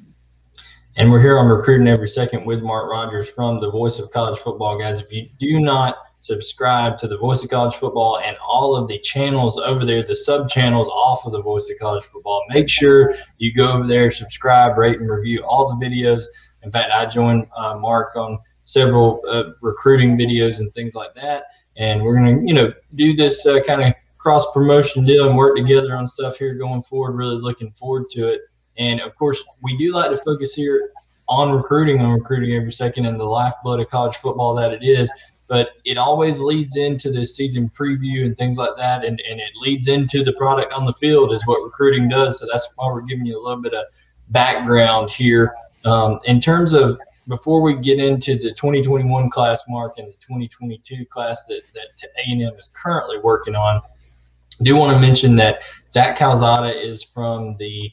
And 0.96 1.10
we're 1.10 1.20
here 1.20 1.38
on 1.38 1.48
recruiting 1.48 1.88
every 1.88 2.08
second 2.08 2.44
with 2.44 2.62
Mark 2.62 2.90
Rogers 2.90 3.30
from 3.30 3.60
the 3.60 3.70
Voice 3.70 3.98
of 3.98 4.10
College 4.10 4.38
Football, 4.38 4.78
guys. 4.78 5.00
If 5.00 5.10
you 5.10 5.28
do 5.40 5.58
not 5.58 5.96
subscribe 6.18 6.98
to 6.98 7.08
the 7.08 7.16
Voice 7.18 7.42
of 7.42 7.50
College 7.50 7.74
Football 7.74 8.20
and 8.20 8.36
all 8.46 8.76
of 8.76 8.88
the 8.88 8.98
channels 9.00 9.58
over 9.58 9.84
there, 9.84 10.04
the 10.04 10.14
sub 10.14 10.48
channels 10.48 10.88
off 10.90 11.26
of 11.26 11.32
the 11.32 11.42
Voice 11.42 11.68
of 11.70 11.78
College 11.80 12.04
Football. 12.04 12.44
Make 12.50 12.68
sure 12.68 13.14
you 13.38 13.52
go 13.52 13.72
over 13.72 13.86
there, 13.86 14.10
subscribe, 14.10 14.76
rate, 14.78 15.00
and 15.00 15.10
review 15.10 15.42
all 15.44 15.74
the 15.74 15.84
videos. 15.84 16.24
In 16.62 16.70
fact, 16.70 16.90
I 16.92 17.06
joined 17.06 17.46
uh, 17.56 17.76
Mark 17.76 18.16
on 18.16 18.38
several 18.62 19.22
uh, 19.28 19.52
recruiting 19.60 20.16
videos 20.16 20.60
and 20.60 20.72
things 20.72 20.94
like 20.94 21.14
that. 21.14 21.46
And 21.76 22.02
we're 22.02 22.16
going 22.16 22.40
to, 22.40 22.46
you 22.46 22.54
know, 22.54 22.72
do 22.94 23.16
this 23.16 23.46
uh, 23.46 23.60
kind 23.60 23.82
of 23.82 23.94
cross 24.18 24.44
promotion 24.52 25.04
deal 25.04 25.26
and 25.28 25.36
work 25.36 25.56
together 25.56 25.96
on 25.96 26.06
stuff 26.06 26.36
here 26.36 26.54
going 26.54 26.82
forward. 26.82 27.12
Really 27.16 27.36
looking 27.36 27.72
forward 27.72 28.08
to 28.10 28.28
it. 28.28 28.42
And 28.78 29.00
of 29.00 29.14
course, 29.16 29.42
we 29.62 29.76
do 29.76 29.92
like 29.92 30.10
to 30.10 30.16
focus 30.16 30.54
here 30.54 30.92
on 31.28 31.52
recruiting, 31.52 32.00
and 32.00 32.12
recruiting 32.12 32.54
every 32.54 32.72
second, 32.72 33.06
and 33.06 33.18
the 33.18 33.24
lifeblood 33.24 33.80
of 33.80 33.88
college 33.88 34.16
football 34.16 34.54
that 34.54 34.72
it 34.72 34.82
is. 34.82 35.10
But 35.48 35.70
it 35.84 35.98
always 35.98 36.40
leads 36.40 36.76
into 36.76 37.10
this 37.10 37.36
season 37.36 37.70
preview 37.70 38.24
and 38.24 38.36
things 38.36 38.56
like 38.56 38.76
that, 38.76 39.04
and, 39.04 39.20
and 39.28 39.40
it 39.40 39.50
leads 39.56 39.88
into 39.88 40.24
the 40.24 40.32
product 40.34 40.72
on 40.72 40.84
the 40.84 40.92
field, 40.94 41.32
is 41.32 41.46
what 41.46 41.62
recruiting 41.62 42.08
does. 42.08 42.38
So 42.38 42.46
that's 42.50 42.68
why 42.76 42.86
we're 42.86 43.02
giving 43.02 43.26
you 43.26 43.38
a 43.38 43.42
little 43.42 43.62
bit 43.62 43.74
of 43.74 43.84
background 44.28 45.10
here. 45.10 45.54
Um, 45.84 46.20
in 46.24 46.40
terms 46.40 46.72
of 46.72 46.98
before 47.28 47.62
we 47.62 47.74
get 47.74 47.98
into 47.98 48.36
the 48.36 48.50
2021 48.50 49.30
class 49.30 49.62
mark 49.68 49.98
and 49.98 50.08
the 50.08 50.16
2022 50.20 51.06
class 51.06 51.44
that, 51.46 51.62
that 51.74 52.08
A&M 52.26 52.40
is 52.58 52.70
currently 52.74 53.18
working 53.18 53.54
on, 53.54 53.76
I 53.76 54.64
do 54.64 54.76
want 54.76 54.92
to 54.92 55.00
mention 55.00 55.36
that 55.36 55.60
Zach 55.90 56.16
Calzada 56.16 56.72
is 56.72 57.02
from 57.02 57.56
the 57.58 57.90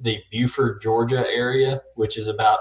the 0.00 0.18
Buford, 0.32 0.82
Georgia 0.82 1.24
area, 1.28 1.80
which 1.94 2.18
is 2.18 2.26
about 2.26 2.58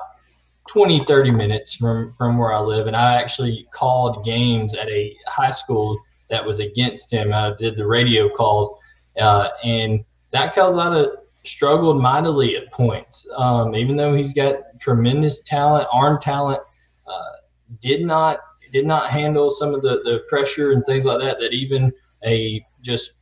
20, 0.70 1.06
30 1.06 1.32
minutes 1.32 1.76
from, 1.76 2.14
from 2.18 2.38
where 2.38 2.54
I 2.54 2.60
live. 2.60 2.88
And 2.88 2.96
I 2.96 3.16
actually 3.16 3.68
called 3.72 4.24
games 4.24 4.76
at 4.76 4.88
a 4.90 5.18
high 5.28 5.52
school 5.52 6.00
that 6.30 6.46
was 6.46 6.60
against 6.60 7.12
him. 7.12 7.34
I 7.34 7.54
did 7.58 7.76
the 7.76 7.88
radio 7.88 8.30
calls. 8.30 8.72
Uh, 9.20 9.50
and 9.64 10.06
Zach 10.30 10.54
Calzada 10.54 11.14
struggled 11.44 12.02
mightily 12.02 12.56
at 12.56 12.72
points. 12.72 13.28
Um, 13.36 13.76
even 13.76 13.96
though 13.96 14.14
he's 14.14 14.34
got 14.34 14.56
tremendous 14.80 15.42
talent, 15.42 15.88
arm 15.92 16.20
talent, 16.22 16.62
uh, 17.08 17.32
did 17.82 18.06
not 18.06 18.40
did 18.72 18.86
not 18.86 19.10
handle 19.10 19.52
some 19.52 19.74
of 19.74 19.82
the, 19.82 20.02
the 20.06 20.24
pressure 20.30 20.72
and 20.72 20.86
things 20.86 21.06
like 21.06 21.20
that 21.20 21.40
that 21.40 21.52
even 21.52 21.92
a 22.26 22.66
just 22.82 23.14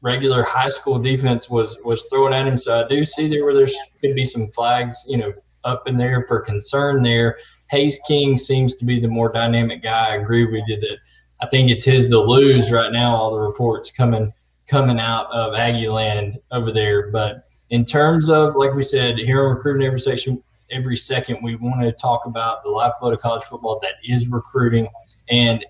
regular 0.00 0.42
high 0.42 0.68
school 0.68 0.98
defense 0.98 1.48
was 1.48 1.76
was 1.84 2.04
throwing 2.10 2.34
at 2.34 2.46
him. 2.46 2.58
So 2.58 2.84
I 2.84 2.88
do 2.88 3.04
see 3.04 3.28
there 3.28 3.44
where 3.44 3.54
there's 3.54 3.76
could 4.00 4.14
be 4.14 4.24
some 4.24 4.48
flags, 4.48 5.04
you 5.06 5.16
know, 5.16 5.32
up 5.64 5.86
in 5.86 5.96
there 5.96 6.24
for 6.26 6.40
concern 6.40 7.02
there. 7.02 7.38
Haynes 7.70 7.98
King 8.06 8.36
seems 8.36 8.74
to 8.76 8.84
be 8.84 8.98
the 8.98 9.08
more 9.08 9.30
dynamic 9.30 9.82
guy. 9.82 10.08
I 10.08 10.16
agree 10.16 10.46
with 10.46 10.64
you 10.66 10.80
that 10.80 10.98
I 11.40 11.46
think 11.48 11.70
it's 11.70 11.84
his 11.84 12.08
to 12.08 12.18
lose 12.18 12.72
right 12.72 12.92
now. 12.92 13.14
All 13.14 13.32
the 13.32 13.40
reports 13.40 13.90
coming 13.90 14.32
coming 14.66 15.00
out 15.00 15.30
of 15.32 15.54
Aggie 15.54 15.88
Land 15.88 16.38
over 16.50 16.72
there, 16.72 17.10
but 17.10 17.47
in 17.70 17.84
terms 17.84 18.30
of 18.30 18.54
like 18.56 18.74
we 18.74 18.82
said 18.82 19.18
here 19.18 19.46
on 19.46 19.54
recruiting 19.54 19.86
every 19.86 20.00
section 20.00 20.42
every 20.70 20.96
second 20.96 21.38
we 21.42 21.56
want 21.56 21.80
to 21.80 21.92
talk 21.92 22.26
about 22.26 22.62
the 22.62 22.68
lifeblood 22.68 23.14
of 23.14 23.20
college 23.20 23.44
football 23.44 23.78
that 23.82 23.94
is 24.04 24.28
recruiting 24.28 24.88
and 25.30 25.64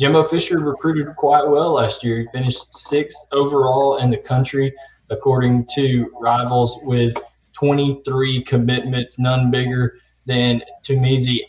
Jimbo 0.00 0.24
Fisher 0.24 0.58
recruited 0.60 1.14
quite 1.16 1.46
well 1.46 1.72
last 1.72 2.02
year. 2.02 2.20
He 2.20 2.26
finished 2.32 2.74
sixth 2.74 3.26
overall 3.32 3.98
in 3.98 4.08
the 4.08 4.16
country, 4.16 4.72
according 5.10 5.66
to 5.74 6.10
rivals, 6.18 6.78
with 6.84 7.14
23 7.52 8.42
commitments, 8.44 9.18
none 9.18 9.50
bigger 9.50 9.96
than 10.24 10.62
Tumizi. 10.82 11.40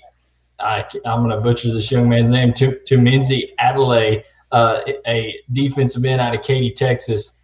I, 0.59 0.85
am 1.05 1.19
going 1.21 1.29
to 1.29 1.39
butcher 1.39 1.73
this 1.73 1.89
young 1.91 2.09
man's 2.09 2.29
name, 2.29 2.51
Tuminzi 2.51 3.51
Adelaide, 3.59 4.25
uh, 4.51 4.81
a 5.07 5.33
defensive 5.53 6.03
end 6.03 6.19
out 6.19 6.35
of 6.35 6.43
Katy, 6.43 6.71
Texas. 6.71 7.39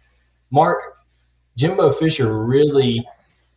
Mark, 0.50 0.97
Jimbo 1.58 1.90
Fisher 1.90 2.44
really, 2.44 3.04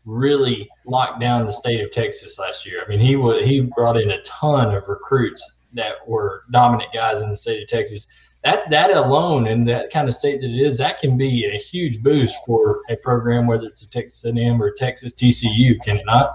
really 0.06 0.68
locked 0.88 1.22
down 1.22 1.46
the 1.46 1.54
state 1.54 1.82
of 1.82 1.92
Texas 1.92 2.40
last 2.40 2.66
year. 2.66 2.84
I 2.84 2.90
mean, 2.90 3.00
he 3.00 3.14
he 3.46 3.62
brought 3.62 3.96
in 3.96 4.10
a 4.10 4.22
ton 4.24 4.76
of 4.76 4.88
recruits 4.88 5.60
that 5.74 5.96
were 6.08 6.44
dominant 6.52 6.92
guys 6.92 7.22
in 7.22 7.30
the 7.30 7.38
state 7.38 7.62
of 7.62 7.70
Texas. 7.70 8.08
That 8.44 8.68
that 8.72 8.90
alone, 8.90 9.46
in 9.46 9.66
that 9.66 9.92
kind 9.92 10.08
of 10.08 10.16
state 10.16 10.42
that 10.42 10.50
it 10.50 10.60
is, 10.60 10.80
that 10.80 10.98
can 10.98 11.16
be 11.16 11.46
a 11.46 11.58
huge 11.60 12.02
boost 12.02 12.36
for 12.44 12.82
a 12.90 12.96
program, 12.96 13.46
whether 13.46 13.68
it's 13.68 13.84
a 13.84 13.90
Texas 13.90 14.26
A&M 14.26 14.60
or 14.60 14.72
Texas 14.72 15.14
TCU, 15.14 15.80
can 15.84 15.98
it 15.98 16.06
not? 16.08 16.34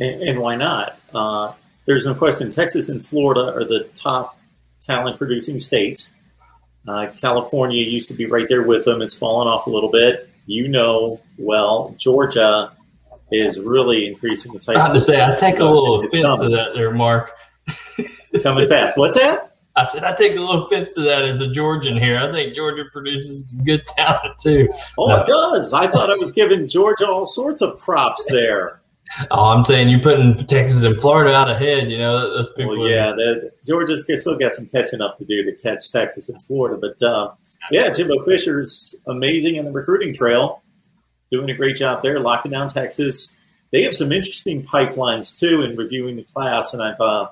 And, 0.00 0.22
and 0.22 0.38
why 0.40 0.56
not? 0.56 0.98
Uh, 1.12 1.52
there's 1.84 2.06
no 2.06 2.14
question. 2.14 2.50
Texas 2.50 2.88
and 2.88 3.06
Florida 3.06 3.52
are 3.54 3.64
the 3.64 3.90
top 3.94 4.38
talent 4.80 5.18
producing 5.18 5.58
states. 5.58 6.12
Uh, 6.88 7.10
California 7.20 7.82
used 7.82 8.08
to 8.08 8.14
be 8.14 8.26
right 8.26 8.46
there 8.48 8.62
with 8.62 8.84
them. 8.84 9.02
It's 9.02 9.14
fallen 9.14 9.46
off 9.46 9.66
a 9.66 9.70
little 9.70 9.90
bit. 9.90 10.28
You 10.46 10.68
know 10.68 11.20
well, 11.38 11.94
Georgia 11.98 12.72
is 13.30 13.58
really 13.58 14.06
increasing 14.06 14.54
its 14.54 14.66
high 14.66 14.74
school. 14.74 14.82
I 14.82 14.84
have 14.84 14.92
to 14.94 15.00
say, 15.00 15.24
I 15.24 15.34
take 15.34 15.58
a 15.58 15.64
little 15.64 16.00
offense 16.00 16.12
to 16.12 16.48
that 16.48 16.72
there, 16.74 16.90
Mark. 16.90 17.32
coming 18.42 18.68
fast. 18.68 18.96
What's 18.96 19.16
that? 19.16 19.56
I 19.76 19.84
said 19.84 20.02
I 20.02 20.12
take 20.12 20.36
a 20.36 20.40
little 20.40 20.64
offense 20.64 20.90
to 20.92 21.02
that 21.02 21.24
as 21.24 21.40
a 21.40 21.48
Georgian 21.48 21.96
here. 21.96 22.18
I 22.18 22.32
think 22.32 22.52
Georgia 22.52 22.84
produces 22.92 23.44
good 23.44 23.86
talent 23.86 24.36
too. 24.40 24.68
Oh, 24.98 25.14
it 25.14 25.26
does. 25.28 25.72
I 25.72 25.86
thought 25.86 26.10
I 26.10 26.16
was 26.16 26.32
giving 26.32 26.66
Georgia 26.66 27.06
all 27.06 27.26
sorts 27.26 27.62
of 27.62 27.78
props 27.78 28.26
there. 28.28 28.77
Oh, 29.30 29.50
I'm 29.50 29.64
saying 29.64 29.88
you're 29.88 30.00
putting 30.00 30.36
Texas 30.46 30.84
and 30.84 31.00
Florida 31.00 31.34
out 31.34 31.50
ahead. 31.50 31.90
You 31.90 31.98
know, 31.98 32.36
those 32.36 32.50
people. 32.52 32.78
Well, 32.78 32.88
yeah, 32.88 33.14
Georgia's 33.66 34.04
still 34.20 34.36
got 34.36 34.54
some 34.54 34.66
catching 34.66 35.00
up 35.00 35.16
to 35.18 35.24
do 35.24 35.44
to 35.44 35.52
catch 35.52 35.90
Texas 35.90 36.28
and 36.28 36.42
Florida. 36.42 36.76
But 36.76 37.02
uh, 37.06 37.32
yeah, 37.70 37.90
Jimbo 37.90 38.24
Fisher's 38.24 38.94
amazing 39.06 39.56
in 39.56 39.64
the 39.64 39.72
recruiting 39.72 40.12
trail, 40.12 40.62
doing 41.30 41.50
a 41.50 41.54
great 41.54 41.76
job 41.76 42.02
there, 42.02 42.20
locking 42.20 42.52
down 42.52 42.68
Texas. 42.68 43.34
They 43.70 43.82
have 43.82 43.94
some 43.94 44.12
interesting 44.12 44.62
pipelines 44.62 45.38
too 45.38 45.62
in 45.62 45.76
reviewing 45.76 46.16
the 46.16 46.24
class, 46.24 46.74
and 46.74 46.82
I've 46.82 47.00
uh, 47.00 47.28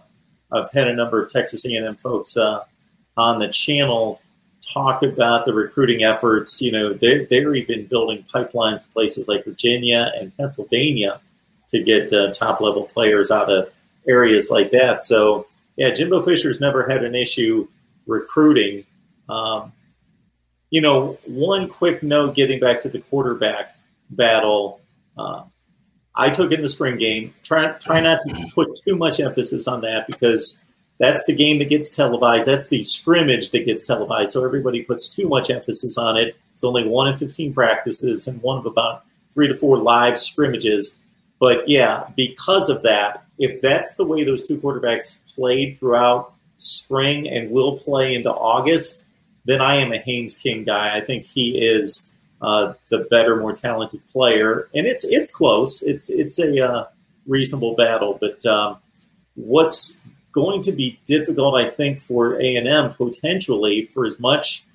I've 0.50 0.72
had 0.72 0.88
a 0.88 0.94
number 0.94 1.20
of 1.20 1.30
Texas 1.30 1.64
A&M 1.66 1.96
folks 1.96 2.36
uh, 2.36 2.64
on 3.16 3.38
the 3.38 3.48
channel 3.48 4.20
talk 4.72 5.02
about 5.02 5.46
the 5.46 5.54
recruiting 5.54 6.04
efforts. 6.04 6.60
You 6.60 6.72
know, 6.72 6.92
they're, 6.92 7.24
they're 7.26 7.54
even 7.54 7.86
building 7.86 8.24
pipelines 8.34 8.86
in 8.86 8.92
places 8.92 9.28
like 9.28 9.44
Virginia 9.44 10.12
and 10.18 10.36
Pennsylvania 10.36 11.20
to 11.68 11.82
get 11.82 12.12
uh, 12.12 12.30
top 12.30 12.60
level 12.60 12.84
players 12.84 13.30
out 13.30 13.50
of 13.50 13.72
areas 14.08 14.48
like 14.50 14.70
that. 14.70 15.00
So, 15.00 15.46
yeah, 15.76 15.90
Jimbo 15.90 16.22
Fisher's 16.22 16.60
never 16.60 16.88
had 16.88 17.04
an 17.04 17.14
issue 17.14 17.68
recruiting. 18.06 18.84
Um, 19.28 19.72
you 20.70 20.80
know, 20.80 21.18
one 21.26 21.68
quick 21.68 22.02
note 22.02 22.34
getting 22.34 22.60
back 22.60 22.80
to 22.82 22.88
the 22.88 23.00
quarterback 23.00 23.76
battle. 24.10 24.80
Uh, 25.16 25.44
I 26.14 26.30
took 26.30 26.52
in 26.52 26.62
the 26.62 26.68
spring 26.68 26.96
game. 26.96 27.34
Try 27.42 27.72
try 27.72 28.00
not 28.00 28.20
to 28.22 28.46
put 28.54 28.68
too 28.86 28.96
much 28.96 29.20
emphasis 29.20 29.68
on 29.68 29.82
that 29.82 30.06
because 30.06 30.58
that's 30.98 31.24
the 31.24 31.34
game 31.34 31.58
that 31.58 31.68
gets 31.68 31.94
televised. 31.94 32.46
That's 32.46 32.68
the 32.68 32.82
scrimmage 32.82 33.50
that 33.50 33.66
gets 33.66 33.86
televised. 33.86 34.32
So 34.32 34.44
everybody 34.44 34.82
puts 34.82 35.14
too 35.14 35.28
much 35.28 35.50
emphasis 35.50 35.98
on 35.98 36.16
it. 36.16 36.36
It's 36.54 36.64
only 36.64 36.88
one 36.88 37.08
in 37.08 37.16
15 37.16 37.52
practices 37.52 38.26
and 38.26 38.40
one 38.40 38.56
of 38.58 38.66
about 38.66 39.04
three 39.34 39.48
to 39.48 39.54
four 39.54 39.78
live 39.78 40.18
scrimmages. 40.18 40.98
But 41.38 41.68
yeah, 41.68 42.08
because 42.16 42.68
of 42.68 42.82
that, 42.82 43.24
if 43.38 43.60
that's 43.60 43.94
the 43.94 44.04
way 44.04 44.24
those 44.24 44.46
two 44.46 44.58
quarterbacks 44.58 45.20
played 45.34 45.78
throughout 45.78 46.32
spring 46.56 47.28
and 47.28 47.50
will 47.50 47.78
play 47.78 48.14
into 48.14 48.32
August, 48.32 49.04
then 49.44 49.60
I 49.60 49.76
am 49.76 49.92
a 49.92 49.98
Haynes 49.98 50.34
King 50.34 50.64
guy. 50.64 50.96
I 50.96 51.00
think 51.00 51.26
he 51.26 51.58
is 51.58 52.08
uh, 52.42 52.74
the 52.88 53.06
better, 53.10 53.36
more 53.36 53.52
talented 53.52 54.00
player, 54.12 54.68
and 54.74 54.86
it's 54.86 55.04
it's 55.04 55.34
close. 55.34 55.82
It's 55.82 56.10
it's 56.10 56.38
a 56.38 56.64
uh, 56.64 56.86
reasonable 57.26 57.74
battle, 57.74 58.18
but 58.20 58.44
um, 58.46 58.78
what's 59.34 60.02
going 60.32 60.60
to 60.62 60.72
be 60.72 60.98
difficult, 61.06 61.54
I 61.54 61.70
think, 61.70 61.98
for 61.98 62.40
A 62.40 62.56
and 62.56 62.68
M 62.68 62.92
potentially 62.94 63.86
for 63.86 64.04
as 64.04 64.20
much 64.20 64.65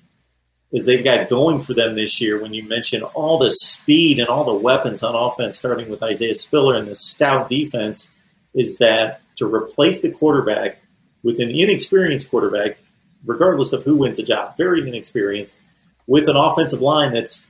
as 0.74 0.84
they've 0.84 1.04
got 1.04 1.28
going 1.28 1.60
for 1.60 1.74
them 1.74 1.94
this 1.94 2.20
year. 2.20 2.40
When 2.40 2.54
you 2.54 2.62
mention 2.62 3.02
all 3.02 3.38
the 3.38 3.50
speed 3.50 4.18
and 4.18 4.28
all 4.28 4.44
the 4.44 4.54
weapons 4.54 5.02
on 5.02 5.14
offense, 5.14 5.58
starting 5.58 5.88
with 5.88 6.02
Isaiah 6.02 6.34
Spiller 6.34 6.76
and 6.76 6.88
the 6.88 6.94
stout 6.94 7.48
defense, 7.48 8.10
is 8.54 8.78
that 8.78 9.20
to 9.36 9.46
replace 9.46 10.00
the 10.00 10.10
quarterback 10.10 10.78
with 11.22 11.40
an 11.40 11.50
inexperienced 11.50 12.30
quarterback, 12.30 12.78
regardless 13.24 13.72
of 13.72 13.84
who 13.84 13.96
wins 13.96 14.16
the 14.16 14.22
job, 14.22 14.56
very 14.56 14.86
inexperienced, 14.86 15.62
with 16.06 16.28
an 16.28 16.36
offensive 16.36 16.80
line 16.80 17.12
that's 17.12 17.46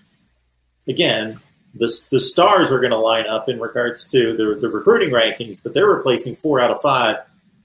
again, 0.88 1.40
the, 1.74 1.90
the 2.10 2.20
stars 2.20 2.70
are 2.70 2.80
going 2.80 2.90
to 2.90 2.98
line 2.98 3.26
up 3.26 3.48
in 3.48 3.58
regards 3.60 4.10
to 4.10 4.36
the, 4.36 4.58
the 4.60 4.68
recruiting 4.68 5.10
rankings, 5.10 5.62
but 5.62 5.72
they're 5.72 5.88
replacing 5.88 6.36
four 6.36 6.60
out 6.60 6.70
of 6.70 6.82
five 6.82 7.16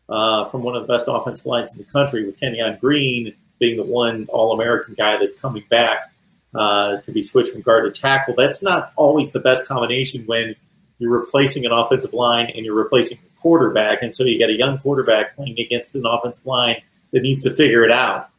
uh, 0.08 0.46
from 0.46 0.64
one 0.64 0.76
of 0.76 0.88
the 0.88 0.94
best 0.94 1.08
offensive 1.10 1.46
lines 1.46 1.74
in 1.74 1.80
the 1.80 1.84
country, 1.84 2.26
with 2.26 2.40
Kenyon 2.40 2.78
Green 2.80 3.36
being 3.60 3.78
the 3.78 3.84
one 3.84 4.28
All 4.30 4.54
American 4.54 4.94
guy 4.94 5.18
that's 5.18 5.40
coming 5.40 5.64
back 5.70 6.12
uh, 6.56 6.98
to 6.98 7.12
be 7.12 7.22
switched 7.22 7.52
from 7.52 7.62
guard 7.62 7.92
to 7.92 8.00
tackle. 8.00 8.34
That's 8.38 8.64
not 8.64 8.94
always 8.96 9.32
the 9.32 9.40
best 9.40 9.68
combination 9.68 10.24
when 10.26 10.56
you're 11.00 11.18
replacing 11.18 11.66
an 11.66 11.72
offensive 11.72 12.14
line 12.14 12.52
and 12.56 12.66
you're 12.66 12.76
replacing 12.76 13.18
a 13.18 13.40
quarterback, 13.40 14.02
and 14.02 14.16
so 14.16 14.24
you 14.24 14.40
got 14.40 14.50
a 14.50 14.58
young 14.58 14.80
quarterback 14.80 15.36
playing 15.36 15.60
against 15.60 15.96
an 15.96 16.06
offensive 16.06 16.46
line 16.46 16.82
that 17.12 17.22
needs 17.22 17.44
to 17.44 17.54
figure 17.54 17.84
it 17.84 17.92
out. 17.92 18.30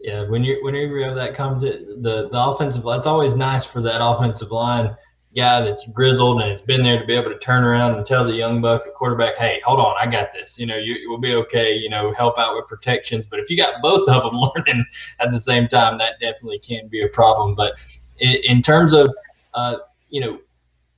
Yeah, 0.00 0.26
when 0.28 0.42
you 0.44 0.58
whenever 0.62 0.96
you 0.96 1.04
have 1.04 1.16
that 1.16 1.34
come 1.34 1.60
the 1.60 1.98
the 2.00 2.30
offensive 2.32 2.84
line, 2.84 2.98
it's 2.98 3.06
always 3.06 3.34
nice 3.34 3.66
for 3.66 3.82
that 3.82 4.02
offensive 4.02 4.50
line 4.50 4.96
guy 5.34 5.60
that's 5.60 5.86
grizzled 5.88 6.40
and 6.40 6.50
has 6.50 6.60
been 6.60 6.82
there 6.82 6.98
to 6.98 7.06
be 7.06 7.14
able 7.14 7.30
to 7.30 7.38
turn 7.38 7.62
around 7.62 7.94
and 7.94 8.04
tell 8.04 8.24
the 8.24 8.34
young 8.34 8.60
buck 8.60 8.82
at 8.86 8.94
quarterback, 8.94 9.36
"Hey, 9.36 9.60
hold 9.64 9.78
on, 9.78 9.94
I 10.00 10.06
got 10.10 10.32
this. 10.32 10.58
You 10.58 10.66
know, 10.66 10.76
you 10.76 11.08
will 11.08 11.18
be 11.18 11.34
okay. 11.34 11.74
You 11.74 11.88
know, 11.88 12.12
help 12.12 12.38
out 12.38 12.56
with 12.56 12.66
protections." 12.66 13.26
But 13.26 13.38
if 13.38 13.48
you 13.48 13.56
got 13.56 13.80
both 13.80 14.08
of 14.08 14.22
them 14.22 14.34
learning 14.56 14.84
at 15.20 15.30
the 15.30 15.40
same 15.40 15.68
time, 15.68 15.98
that 15.98 16.20
definitely 16.20 16.58
can 16.58 16.88
be 16.88 17.02
a 17.02 17.08
problem. 17.08 17.54
But 17.54 17.74
in, 18.18 18.38
in 18.44 18.62
terms 18.62 18.92
of, 18.92 19.12
uh, 19.54 19.76
you 20.08 20.20
know, 20.20 20.38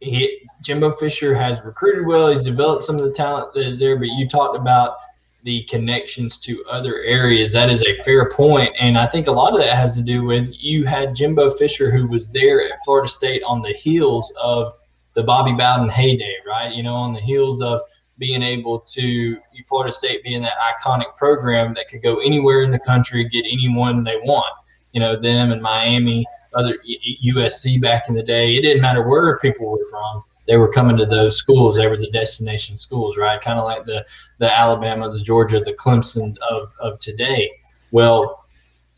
he, 0.00 0.48
Jimbo 0.62 0.92
Fisher 0.92 1.34
has 1.34 1.60
recruited 1.62 2.06
well. 2.06 2.30
He's 2.30 2.44
developed 2.44 2.84
some 2.84 2.98
of 2.98 3.04
the 3.04 3.12
talent 3.12 3.52
that 3.54 3.66
is 3.66 3.78
there. 3.78 3.96
But 3.96 4.08
you 4.08 4.26
talked 4.28 4.56
about 4.56 4.96
the 5.44 5.64
connections 5.64 6.38
to 6.38 6.64
other 6.70 7.02
areas. 7.02 7.52
That 7.52 7.70
is 7.70 7.82
a 7.82 8.00
fair 8.02 8.30
point, 8.30 8.74
and 8.78 8.96
I 8.96 9.08
think 9.08 9.26
a 9.26 9.32
lot 9.32 9.52
of 9.52 9.60
that 9.60 9.76
has 9.76 9.96
to 9.96 10.02
do 10.02 10.24
with 10.24 10.48
you 10.52 10.84
had 10.84 11.14
Jimbo 11.14 11.50
Fisher 11.50 11.90
who 11.90 12.06
was 12.06 12.30
there 12.30 12.64
at 12.64 12.78
Florida 12.84 13.08
State 13.08 13.42
on 13.44 13.60
the 13.60 13.72
heels 13.72 14.32
of 14.40 14.72
the 15.14 15.22
Bobby 15.22 15.52
Bowden 15.52 15.88
heyday, 15.88 16.36
right? 16.46 16.72
You 16.72 16.82
know, 16.82 16.94
on 16.94 17.12
the 17.12 17.20
heels 17.20 17.60
of 17.60 17.80
being 18.18 18.42
able 18.42 18.80
to 18.80 19.36
Florida 19.68 19.92
State 19.92 20.22
being 20.22 20.42
that 20.42 20.54
iconic 20.58 21.16
program 21.16 21.74
that 21.74 21.88
could 21.88 22.02
go 22.02 22.20
anywhere 22.20 22.62
in 22.62 22.70
the 22.70 22.78
country, 22.78 23.28
get 23.28 23.44
anyone 23.50 24.04
they 24.04 24.18
want. 24.18 24.54
You 24.92 25.00
know, 25.00 25.16
them 25.16 25.50
and 25.50 25.60
Miami, 25.60 26.24
other 26.54 26.76
USC 27.24 27.80
back 27.80 28.08
in 28.08 28.14
the 28.14 28.22
day. 28.22 28.56
It 28.56 28.62
didn't 28.62 28.82
matter 28.82 29.06
where 29.08 29.38
people 29.38 29.70
were 29.70 29.84
from 29.90 30.22
they 30.46 30.56
were 30.56 30.68
coming 30.68 30.96
to 30.96 31.06
those 31.06 31.36
schools. 31.36 31.76
They 31.76 31.86
were 31.86 31.96
the 31.96 32.10
destination 32.10 32.76
schools, 32.76 33.16
right? 33.16 33.40
Kind 33.40 33.58
of 33.58 33.64
like 33.64 33.84
the 33.84 34.04
the 34.38 34.52
Alabama, 34.52 35.10
the 35.10 35.20
Georgia, 35.20 35.60
the 35.60 35.74
Clemson 35.74 36.36
of 36.38 36.72
of 36.80 36.98
today. 36.98 37.50
Well, 37.90 38.44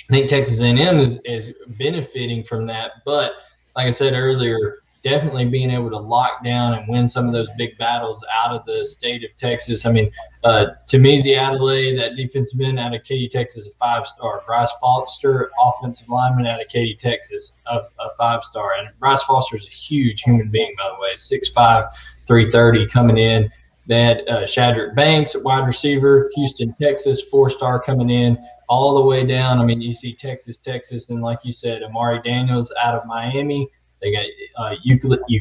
I 0.09 0.13
think 0.13 0.29
Texas 0.29 0.61
A&M 0.61 0.99
is, 0.99 1.19
is 1.25 1.55
benefiting 1.79 2.45
from 2.45 2.67
that, 2.67 2.93
but 3.05 3.33
like 3.75 3.87
I 3.87 3.91
said 3.91 4.13
earlier, 4.13 4.83
definitely 5.05 5.45
being 5.45 5.71
able 5.71 5.91
to 5.91 5.99
lock 5.99 6.43
down 6.43 6.73
and 6.73 6.89
win 6.89 7.07
some 7.07 7.27
of 7.27 7.35
those 7.35 7.51
big 7.59 7.77
battles 7.77 8.25
out 8.43 8.57
of 8.57 8.65
the 8.65 8.85
state 8.87 9.23
of 9.23 9.37
Texas. 9.37 9.85
I 9.85 9.93
mean, 9.93 10.11
uh, 10.43 10.67
Tamizi 10.91 11.37
Adelaide, 11.37 11.97
that 11.99 12.17
defensive 12.17 12.59
end 12.61 12.81
out 12.81 12.95
of 12.95 13.05
Katy, 13.05 13.29
Texas, 13.29 13.73
a 13.73 13.77
five 13.77 14.07
star. 14.07 14.43
Bryce 14.47 14.73
Foster, 14.81 15.51
offensive 15.61 16.09
lineman 16.09 16.47
out 16.47 16.61
of 16.61 16.69
Katy, 16.69 16.97
Texas, 16.99 17.53
a, 17.67 17.77
a 17.77 18.09
five 18.17 18.43
star. 18.43 18.73
And 18.79 18.89
Bryce 18.99 19.23
Foster 19.25 19.57
is 19.57 19.67
a 19.67 19.71
huge 19.71 20.23
human 20.23 20.51
being, 20.51 20.75
by 20.79 20.89
the 20.89 21.01
way, 21.01 21.15
6'5, 21.15 21.93
330 22.27 22.87
coming 22.87 23.19
in. 23.19 23.51
Had 23.91 24.27
uh, 24.31 24.47
Shadrach 24.47 24.97
Banks, 24.97 25.37
wide 25.37 25.67
receiver, 25.67 26.31
Houston, 26.37 26.75
Texas, 26.81 27.21
four 27.21 27.51
star 27.51 27.79
coming 27.79 28.09
in, 28.09 28.39
all 28.67 28.95
the 28.95 29.05
way 29.05 29.27
down. 29.27 29.59
I 29.59 29.65
mean, 29.67 29.83
you 29.83 29.93
see 29.93 30.15
Texas, 30.15 30.57
Texas, 30.57 31.11
and 31.11 31.21
like 31.21 31.41
you 31.45 31.53
said, 31.53 31.83
Amari 31.83 32.23
Daniels 32.25 32.73
out 32.83 32.95
of 32.95 33.05
Miami, 33.05 33.69
they 34.01 34.13
got 34.13 34.27
uh, 34.57 34.75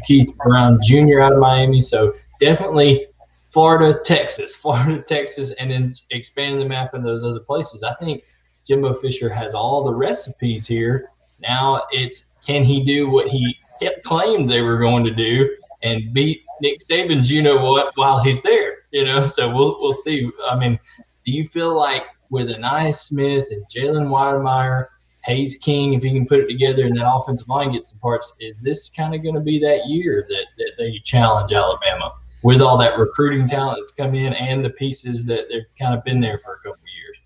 Keith 0.05 0.35
Brown 0.37 0.79
Jr. 0.83 1.19
out 1.21 1.33
of 1.33 1.39
Miami. 1.39 1.81
So 1.81 2.13
definitely 2.39 3.07
Florida, 3.51 3.99
Texas, 4.03 4.55
Florida, 4.61 5.01
Texas, 5.01 5.51
and 5.59 5.71
then 5.71 5.91
expand 6.09 6.61
the 6.61 6.65
map 6.65 6.93
in 6.93 7.03
those 7.03 7.23
other 7.23 7.39
places. 7.39 7.83
I 7.83 7.93
think 7.95 8.23
Jimbo 8.67 8.93
Fisher 8.95 9.29
has 9.29 9.53
all 9.53 9.83
the 9.83 9.93
recipes 9.93 10.65
here. 10.65 11.09
Now 11.39 11.83
it's 11.91 12.25
can 12.45 12.63
he 12.63 12.83
do 12.83 13.09
what 13.09 13.27
he 13.27 13.57
claimed 14.03 14.49
they 14.49 14.61
were 14.61 14.77
going 14.77 15.03
to 15.03 15.13
do 15.13 15.55
and 15.81 16.13
beat 16.13 16.43
Nick 16.61 16.79
Saban's 16.79 17.29
you 17.29 17.41
know 17.41 17.57
what 17.57 17.91
while 17.95 18.23
he's 18.23 18.41
there. 18.41 18.77
You 18.91 19.05
know, 19.05 19.25
so 19.27 19.53
we'll 19.53 19.79
we'll 19.81 19.93
see. 19.93 20.29
I 20.49 20.57
mean, 20.57 20.79
do 21.25 21.31
you 21.31 21.47
feel 21.47 21.75
like 21.75 22.07
with 22.29 22.49
Ainias 22.49 22.95
Smith 22.95 23.45
and 23.51 23.63
Jalen 23.67 24.07
Wydermyer 24.07 24.87
Haynes 25.25 25.57
King, 25.57 25.93
if 25.93 26.03
he 26.03 26.11
can 26.11 26.25
put 26.25 26.39
it 26.39 26.47
together 26.47 26.85
and 26.85 26.95
that 26.95 27.09
offensive 27.09 27.47
line 27.47 27.71
gets 27.71 27.91
some 27.91 27.99
parts, 27.99 28.33
is 28.39 28.61
this 28.61 28.89
kind 28.89 29.15
of 29.15 29.23
going 29.23 29.35
to 29.35 29.41
be 29.41 29.59
that 29.59 29.87
year 29.87 30.25
that, 30.27 30.45
that 30.57 30.71
they 30.77 30.99
challenge 30.99 31.53
Alabama 31.53 32.13
with 32.41 32.61
all 32.61 32.77
that 32.77 32.99
recruiting 32.99 33.47
talent 33.47 33.79
that's 33.79 33.93
come 33.93 34.15
in 34.15 34.33
and 34.33 34.63
the 34.63 34.69
pieces 34.69 35.23
that 35.25 35.45
they've 35.49 35.65
kind 35.79 35.97
of 35.97 36.03
been 36.03 36.19
there 36.19 36.37
for 36.37 36.55
a 36.55 36.57
couple 36.57 36.83
years? 36.97 37.17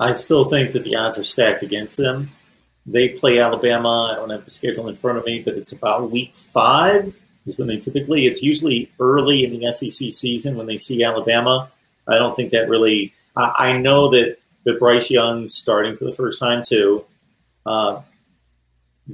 I 0.00 0.14
still 0.14 0.44
think 0.44 0.72
that 0.72 0.82
the 0.82 0.96
odds 0.96 1.18
are 1.18 1.24
stacked 1.24 1.62
against 1.62 1.98
them. 1.98 2.30
They 2.86 3.10
play 3.10 3.38
Alabama. 3.38 4.10
I 4.12 4.16
don't 4.16 4.30
have 4.30 4.44
the 4.44 4.50
schedule 4.50 4.88
in 4.88 4.96
front 4.96 5.18
of 5.18 5.26
me, 5.26 5.40
but 5.40 5.54
it's 5.54 5.72
about 5.72 6.10
week 6.10 6.34
five 6.34 7.14
is 7.46 7.58
when 7.58 7.68
they 7.68 7.76
typically. 7.76 8.26
It's 8.26 8.42
usually 8.42 8.90
early 8.98 9.44
in 9.44 9.58
the 9.58 9.70
SEC 9.72 10.10
season 10.10 10.56
when 10.56 10.66
they 10.66 10.76
see 10.76 11.04
Alabama. 11.04 11.70
I 12.08 12.18
don't 12.18 12.34
think 12.34 12.50
that 12.52 12.68
really. 12.68 13.14
I, 13.36 13.52
I 13.58 13.72
know 13.78 14.08
that 14.10 14.38
that 14.64 14.78
Bryce 14.78 15.10
Young's 15.10 15.54
starting 15.54 15.96
for 15.96 16.04
the 16.04 16.14
first 16.14 16.38
time 16.40 16.62
too. 16.66 17.04
Uh, 17.66 18.02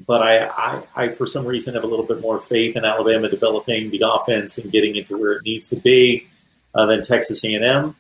but 0.07 0.23
I, 0.23 0.47
I, 0.47 0.83
I, 0.95 1.09
for 1.09 1.27
some 1.27 1.47
reason, 1.47 1.75
have 1.75 1.85
a 1.85 1.87
little 1.87 2.05
bit 2.05 2.21
more 2.21 2.39
faith 2.39 2.77
in 2.77 2.85
Alabama 2.85 3.29
developing 3.29 3.91
the 3.91 4.03
offense 4.05 4.59
and 4.59 4.71
getting 4.71 4.97
into 4.97 5.17
where 5.17 5.33
it 5.33 5.43
needs 5.45 5.71
to 5.71 5.77
be 5.77 6.27
uh, 6.75 6.87
than 6.87 7.01
Texas 7.01 7.45
A&M. 7.45 7.95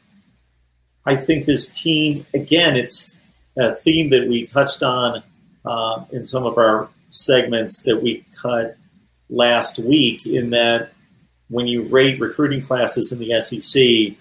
I 1.07 1.17
think 1.17 1.47
this 1.47 1.69
team, 1.69 2.27
again, 2.35 2.77
it's 2.77 3.15
a 3.57 3.75
theme 3.75 4.11
that 4.11 4.29
we 4.29 4.45
touched 4.45 4.83
on 4.83 5.23
uh, 5.65 6.05
in 6.13 6.25
some 6.25 6.45
of 6.45 6.59
our 6.59 6.89
segments 7.11 7.83
that 7.83 8.03
we 8.03 8.25
cut 8.37 8.77
last 9.31 9.79
week. 9.79 10.27
In 10.27 10.51
that, 10.51 10.93
when 11.49 11.67
you 11.67 11.85
rate 11.85 12.21
recruiting 12.21 12.61
classes 12.61 13.13
in 13.13 13.19
the 13.19 13.41
SEC, 13.41 14.17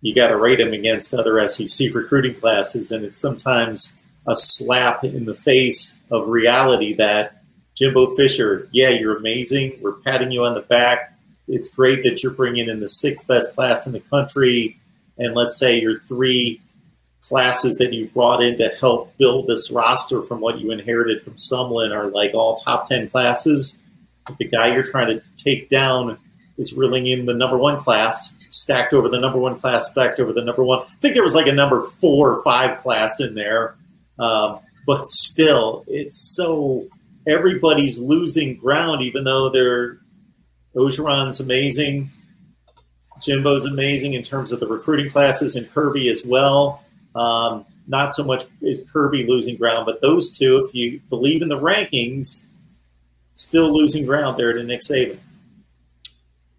you 0.00 0.14
got 0.14 0.28
to 0.28 0.36
rate 0.36 0.58
them 0.58 0.72
against 0.72 1.14
other 1.14 1.46
SEC 1.48 1.94
recruiting 1.94 2.34
classes, 2.34 2.90
and 2.90 3.04
it's 3.04 3.20
sometimes 3.20 3.96
a 4.26 4.34
slap 4.34 5.04
in 5.04 5.24
the 5.24 5.34
face 5.34 5.96
of 6.10 6.28
reality 6.28 6.94
that 6.94 7.42
Jimbo 7.74 8.14
Fisher, 8.14 8.68
yeah, 8.72 8.88
you're 8.88 9.16
amazing. 9.16 9.78
We're 9.80 9.92
patting 9.92 10.32
you 10.32 10.44
on 10.44 10.54
the 10.54 10.62
back. 10.62 11.12
It's 11.48 11.68
great 11.68 12.02
that 12.02 12.22
you're 12.22 12.32
bringing 12.32 12.68
in 12.68 12.80
the 12.80 12.88
sixth 12.88 13.26
best 13.26 13.54
class 13.54 13.86
in 13.86 13.92
the 13.92 14.00
country, 14.00 14.78
and 15.18 15.34
let's 15.34 15.58
say 15.58 15.80
your 15.80 16.00
three 16.00 16.60
classes 17.28 17.76
that 17.76 17.92
you 17.92 18.06
brought 18.08 18.42
in 18.42 18.56
to 18.58 18.68
help 18.80 19.16
build 19.18 19.46
this 19.46 19.70
roster 19.70 20.22
from 20.22 20.40
what 20.40 20.58
you 20.58 20.70
inherited 20.70 21.22
from 21.22 21.34
Sumlin 21.34 21.94
are 21.94 22.06
like 22.06 22.34
all 22.34 22.56
top 22.56 22.88
10 22.88 23.08
classes. 23.08 23.80
The 24.38 24.44
guy 24.44 24.72
you're 24.72 24.84
trying 24.84 25.08
to 25.08 25.22
take 25.36 25.68
down 25.68 26.18
is 26.56 26.72
reeling 26.72 27.06
in 27.06 27.26
the 27.26 27.34
number 27.34 27.58
one 27.58 27.80
class 27.80 28.36
stacked 28.56 28.94
over 28.94 29.08
the 29.08 29.20
number 29.20 29.38
one 29.38 29.58
class, 29.58 29.90
stacked 29.90 30.18
over 30.18 30.32
the 30.32 30.42
number 30.42 30.64
one. 30.64 30.80
I 30.80 30.84
think 31.00 31.14
there 31.14 31.22
was 31.22 31.34
like 31.34 31.46
a 31.46 31.52
number 31.52 31.80
four 31.80 32.32
or 32.32 32.42
five 32.42 32.78
class 32.78 33.20
in 33.20 33.34
there. 33.34 33.76
Um, 34.18 34.60
but 34.86 35.10
still, 35.10 35.84
it's 35.86 36.34
so 36.34 36.86
everybody's 37.28 38.00
losing 38.00 38.56
ground, 38.56 39.02
even 39.02 39.24
though 39.24 39.50
they're 39.50 39.98
Orgeron's 40.74 41.40
amazing. 41.40 42.10
Jimbo's 43.20 43.64
amazing 43.64 44.14
in 44.14 44.22
terms 44.22 44.52
of 44.52 44.60
the 44.60 44.66
recruiting 44.66 45.10
classes, 45.10 45.56
and 45.56 45.70
Kirby 45.72 46.08
as 46.08 46.24
well. 46.26 46.82
Um, 47.14 47.64
not 47.86 48.14
so 48.14 48.24
much 48.24 48.44
is 48.62 48.82
Kirby 48.92 49.26
losing 49.26 49.56
ground, 49.56 49.86
but 49.86 50.00
those 50.00 50.36
two, 50.36 50.64
if 50.66 50.74
you 50.74 51.00
believe 51.08 51.42
in 51.42 51.48
the 51.48 51.58
rankings, 51.58 52.46
still 53.34 53.72
losing 53.74 54.06
ground 54.06 54.38
there 54.38 54.52
to 54.52 54.62
Nick 54.62 54.80
Saban. 54.80 55.18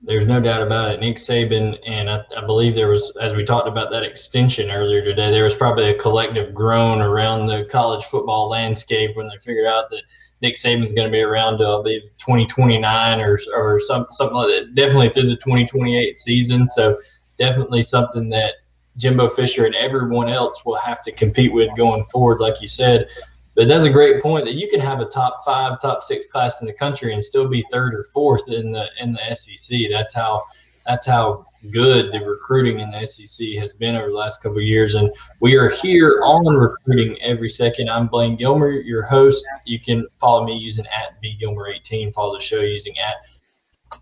There's 0.07 0.25
no 0.25 0.39
doubt 0.39 0.61
about 0.61 0.89
it. 0.89 1.01
Nick 1.01 1.17
Saban, 1.17 1.77
and 1.85 2.09
I, 2.09 2.23
I, 2.37 2.45
believe 2.45 2.75
there 2.75 2.87
was, 2.87 3.11
as 3.21 3.33
we 3.33 3.43
talked 3.43 3.67
about 3.67 3.91
that 3.91 4.03
extension 4.03 4.71
earlier 4.71 5.03
today, 5.03 5.31
there 5.31 5.43
was 5.43 5.53
probably 5.53 5.89
a 5.89 5.99
collective 5.99 6.53
groan 6.53 7.01
around 7.01 7.47
the 7.47 7.67
college 7.69 8.05
football 8.05 8.47
landscape 8.47 9.17
when 9.17 9.27
they 9.27 9.37
figured 9.43 9.65
out 9.65 9.89
that 9.89 10.03
Nick 10.41 10.55
Saban's 10.55 10.93
going 10.93 11.07
to 11.07 11.11
be 11.11 11.19
around 11.19 11.57
till 11.57 11.79
I 11.79 11.83
believe 11.83 12.03
2029 12.19 13.19
or 13.19 13.37
or 13.53 13.81
some, 13.81 14.07
something 14.11 14.37
like 14.37 14.47
that. 14.47 14.75
Definitely 14.75 15.09
through 15.09 15.27
the 15.27 15.35
2028 15.35 16.17
season. 16.17 16.65
So 16.65 16.97
definitely 17.37 17.83
something 17.83 18.29
that 18.29 18.53
Jimbo 18.95 19.29
Fisher 19.31 19.65
and 19.65 19.75
everyone 19.75 20.29
else 20.29 20.63
will 20.63 20.77
have 20.77 21.01
to 21.03 21.11
compete 21.11 21.51
with 21.51 21.75
going 21.75 22.05
forward, 22.05 22.39
like 22.39 22.61
you 22.61 22.69
said. 22.69 23.09
But 23.57 23.67
that's 23.67 23.85
a 23.85 23.89
great 23.89 24.21
point 24.21 24.45
that 24.45 24.53
you 24.53 24.67
can 24.67 24.79
have 24.79 24.99
a 24.99 25.05
top 25.05 25.43
five, 25.43 25.81
top 25.81 26.03
six 26.03 26.27
class 26.27 26.61
in 26.61 26.67
the 26.67 26.73
country 26.73 27.11
and 27.11 27.23
still 27.23 27.47
be 27.47 27.65
third 27.71 27.95
or 27.95 28.03
fourth 28.13 28.47
in 28.49 28.71
the 28.71 28.87
in 28.99 29.13
the 29.13 29.35
SEC. 29.35 29.79
That's 29.89 30.13
how 30.13 30.43
that's 30.85 31.07
how 31.07 31.47
good 31.71 32.13
the 32.13 32.19
recruiting 32.19 32.81
in 32.81 32.91
the 32.91 33.07
SEC 33.07 33.47
has 33.57 33.73
been 33.73 33.95
over 33.95 34.09
the 34.09 34.15
last 34.15 34.43
couple 34.43 34.59
of 34.59 34.63
years. 34.63 34.93
And 34.93 35.11
we 35.39 35.55
are 35.55 35.69
here 35.69 36.21
on 36.23 36.55
recruiting 36.55 37.19
every 37.23 37.49
second. 37.49 37.89
I'm 37.89 38.05
Blaine 38.05 38.35
Gilmer, 38.35 38.69
your 38.73 39.01
host. 39.01 39.43
You 39.65 39.79
can 39.79 40.05
follow 40.19 40.45
me 40.45 40.55
using 40.55 40.85
at 40.85 41.19
bgilmer18. 41.23 42.13
Follow 42.13 42.35
the 42.35 42.41
show 42.41 42.59
using 42.59 42.95
at 42.99 43.15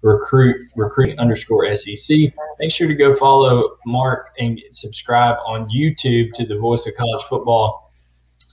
recruit 0.01 0.69
recruiting 0.75 1.17
underscore 1.17 1.73
SEC. 1.77 2.17
Make 2.59 2.71
sure 2.73 2.89
to 2.89 2.93
go 2.93 3.15
follow 3.15 3.77
Mark 3.85 4.31
and 4.37 4.61
subscribe 4.73 5.37
on 5.45 5.69
YouTube 5.69 6.33
to 6.33 6.45
the 6.45 6.57
Voice 6.57 6.85
of 6.87 6.95
College 6.95 7.23
Football 7.23 7.84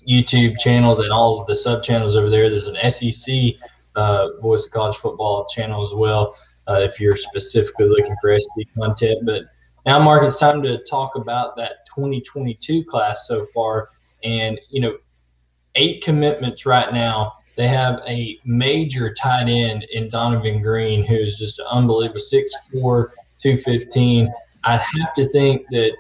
YouTube 0.08 0.58
channels 0.58 0.98
and 0.98 1.12
all 1.12 1.40
of 1.40 1.46
the 1.46 1.56
sub 1.56 1.82
channels 1.82 2.16
over 2.16 2.30
there. 2.30 2.50
There's 2.50 2.68
an 2.68 2.90
SEC 2.90 3.54
uh, 3.96 4.28
Voice 4.40 4.66
of 4.66 4.72
College 4.72 4.96
Football 4.96 5.46
channel 5.46 5.86
as 5.86 5.94
well. 5.94 6.36
uh, 6.68 6.80
if 6.80 7.00
you're 7.00 7.16
specifically 7.16 7.88
looking 7.88 8.14
for 8.20 8.30
SD 8.30 8.66
content. 8.78 9.24
But 9.24 9.42
now, 9.86 9.98
Mark, 9.98 10.22
it's 10.22 10.38
time 10.38 10.62
to 10.62 10.78
talk 10.84 11.16
about 11.16 11.56
that 11.56 11.86
2022 11.94 12.84
class 12.84 13.26
so 13.26 13.44
far. 13.46 13.88
And, 14.22 14.60
you 14.70 14.80
know, 14.80 14.96
eight 15.74 16.02
commitments 16.02 16.66
right 16.66 16.92
now. 16.92 17.32
They 17.56 17.68
have 17.68 18.00
a 18.06 18.38
major 18.44 19.12
tight 19.12 19.48
end 19.48 19.84
in 19.92 20.08
Donovan 20.08 20.62
Green, 20.62 21.04
who's 21.04 21.38
just 21.38 21.60
unbelievable 21.60 22.20
6'4, 22.20 22.48
215. 22.72 24.32
I'd 24.64 24.80
have 24.80 25.14
to 25.14 25.28
think 25.30 25.66
that 25.70 25.92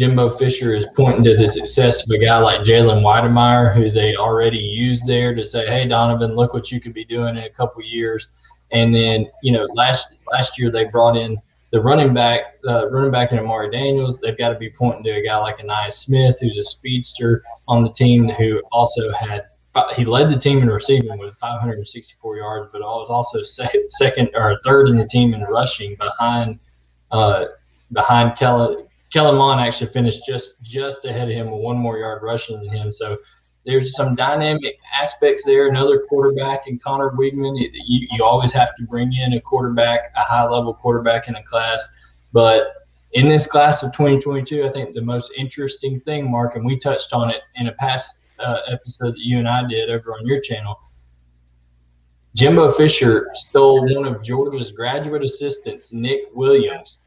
Jimbo 0.00 0.30
Fisher 0.30 0.72
is 0.74 0.86
pointing 0.96 1.22
to 1.24 1.36
the 1.36 1.46
success 1.46 2.08
of 2.08 2.10
a 2.10 2.24
guy 2.24 2.38
like 2.38 2.62
Jalen 2.62 3.02
Wydermyer, 3.02 3.74
who 3.74 3.90
they 3.90 4.16
already 4.16 4.56
used 4.56 5.06
there 5.06 5.34
to 5.34 5.44
say, 5.44 5.66
"Hey, 5.66 5.86
Donovan, 5.86 6.34
look 6.34 6.54
what 6.54 6.72
you 6.72 6.80
could 6.80 6.94
be 6.94 7.04
doing 7.04 7.36
in 7.36 7.44
a 7.44 7.50
couple 7.50 7.82
years." 7.82 8.28
And 8.72 8.94
then, 8.94 9.26
you 9.42 9.52
know, 9.52 9.68
last 9.74 10.14
last 10.32 10.58
year 10.58 10.70
they 10.70 10.84
brought 10.84 11.18
in 11.18 11.36
the 11.70 11.82
running 11.82 12.14
back, 12.14 12.54
uh, 12.66 12.88
running 12.88 13.10
back 13.10 13.30
in 13.32 13.38
Amari 13.40 13.70
Daniels. 13.70 14.18
They've 14.20 14.38
got 14.38 14.48
to 14.48 14.58
be 14.58 14.70
pointing 14.70 15.04
to 15.04 15.10
a 15.10 15.22
guy 15.22 15.36
like 15.36 15.58
Ainias 15.58 15.92
Smith, 15.92 16.38
who's 16.40 16.56
a 16.56 16.64
speedster 16.64 17.42
on 17.68 17.82
the 17.82 17.92
team, 17.92 18.26
who 18.26 18.62
also 18.72 19.12
had 19.12 19.48
he 19.94 20.06
led 20.06 20.32
the 20.32 20.38
team 20.38 20.62
in 20.62 20.70
receiving 20.70 21.18
with 21.18 21.36
564 21.36 22.36
yards, 22.38 22.70
but 22.72 22.80
was 22.80 23.10
also 23.10 23.42
second 23.42 24.30
or 24.34 24.58
third 24.64 24.88
in 24.88 24.96
the 24.96 25.06
team 25.06 25.34
in 25.34 25.42
rushing 25.42 25.94
behind 25.96 26.58
uh, 27.10 27.44
behind 27.92 28.38
Kellen 28.38 28.86
Kellen 29.12 29.36
Mond 29.36 29.60
actually 29.60 29.90
finished 29.92 30.24
just 30.26 30.62
just 30.62 31.04
ahead 31.04 31.28
of 31.28 31.34
him 31.34 31.50
with 31.50 31.60
one 31.60 31.76
more 31.76 31.98
yard 31.98 32.22
rushing 32.22 32.60
than 32.60 32.68
him. 32.68 32.92
So 32.92 33.18
there's 33.66 33.94
some 33.94 34.14
dynamic 34.14 34.78
aspects 34.98 35.44
there. 35.44 35.68
Another 35.68 36.04
quarterback 36.08 36.66
in 36.66 36.78
Conner 36.78 37.10
Weigman. 37.10 37.58
You, 37.58 38.08
you 38.10 38.24
always 38.24 38.52
have 38.52 38.74
to 38.76 38.84
bring 38.84 39.12
in 39.12 39.34
a 39.34 39.40
quarterback, 39.40 40.12
a 40.16 40.20
high 40.20 40.46
level 40.46 40.72
quarterback 40.72 41.28
in 41.28 41.34
a 41.34 41.42
class. 41.42 41.86
But 42.32 42.72
in 43.12 43.28
this 43.28 43.46
class 43.46 43.82
of 43.82 43.92
2022, 43.92 44.64
I 44.64 44.70
think 44.70 44.94
the 44.94 45.02
most 45.02 45.32
interesting 45.36 46.00
thing, 46.00 46.30
Mark, 46.30 46.56
and 46.56 46.64
we 46.64 46.78
touched 46.78 47.12
on 47.12 47.30
it 47.30 47.42
in 47.56 47.66
a 47.66 47.72
past 47.72 48.18
uh, 48.38 48.60
episode 48.68 49.12
that 49.12 49.18
you 49.18 49.38
and 49.38 49.48
I 49.48 49.66
did 49.66 49.90
over 49.90 50.14
on 50.14 50.26
your 50.26 50.40
channel. 50.40 50.78
Jimbo 52.36 52.70
Fisher 52.70 53.28
stole 53.34 53.82
one 53.92 54.06
of 54.06 54.22
Georgia's 54.22 54.70
graduate 54.70 55.24
assistants, 55.24 55.92
Nick 55.92 56.20
Williams, 56.32 57.00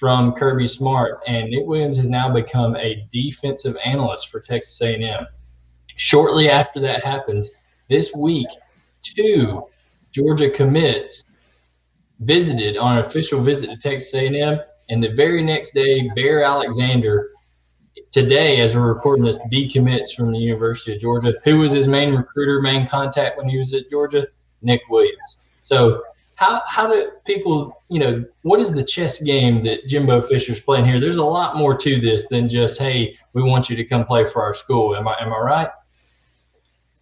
from 0.00 0.32
Kirby 0.32 0.66
Smart, 0.66 1.20
and 1.26 1.50
Nick 1.50 1.66
Williams 1.66 1.98
has 1.98 2.08
now 2.08 2.32
become 2.32 2.74
a 2.76 3.06
defensive 3.12 3.76
analyst 3.84 4.30
for 4.30 4.40
Texas 4.40 4.80
A&M. 4.80 5.26
Shortly 5.94 6.48
after 6.48 6.80
that 6.80 7.04
happens, 7.04 7.50
this 7.90 8.14
week, 8.14 8.48
two 9.02 9.66
Georgia 10.10 10.48
commits 10.48 11.24
visited 12.20 12.78
on 12.78 12.96
an 12.96 13.04
official 13.04 13.42
visit 13.42 13.68
to 13.68 13.76
Texas 13.76 14.14
A&M, 14.14 14.58
and 14.88 15.04
the 15.04 15.12
very 15.12 15.42
next 15.42 15.74
day, 15.74 16.08
Bear 16.16 16.44
Alexander, 16.44 17.32
today 18.10 18.62
as 18.62 18.74
we're 18.74 18.94
recording 18.94 19.26
this, 19.26 19.38
decommits 19.52 20.14
from 20.16 20.32
the 20.32 20.38
University 20.38 20.94
of 20.94 21.02
Georgia. 21.02 21.34
Who 21.44 21.58
was 21.58 21.72
his 21.72 21.86
main 21.86 22.14
recruiter, 22.14 22.62
main 22.62 22.86
contact 22.86 23.36
when 23.36 23.50
he 23.50 23.58
was 23.58 23.74
at 23.74 23.90
Georgia? 23.90 24.26
Nick 24.62 24.80
Williams. 24.88 25.38
So 25.62 26.02
how 26.40 26.62
how 26.66 26.86
do 26.86 27.10
people 27.26 27.82
you 27.90 28.00
know 28.00 28.24
what 28.42 28.60
is 28.60 28.72
the 28.72 28.82
chess 28.82 29.22
game 29.22 29.62
that 29.62 29.86
Jimbo 29.86 30.22
Fisher's 30.22 30.58
playing 30.58 30.86
here? 30.86 30.98
There's 30.98 31.18
a 31.18 31.24
lot 31.24 31.54
more 31.54 31.76
to 31.76 32.00
this 32.00 32.28
than 32.28 32.48
just 32.48 32.78
hey, 32.78 33.14
we 33.34 33.42
want 33.42 33.68
you 33.68 33.76
to 33.76 33.84
come 33.84 34.06
play 34.06 34.24
for 34.24 34.42
our 34.42 34.54
school. 34.54 34.96
Am 34.96 35.06
I 35.06 35.16
am 35.20 35.32
I 35.34 35.38
right? 35.38 35.68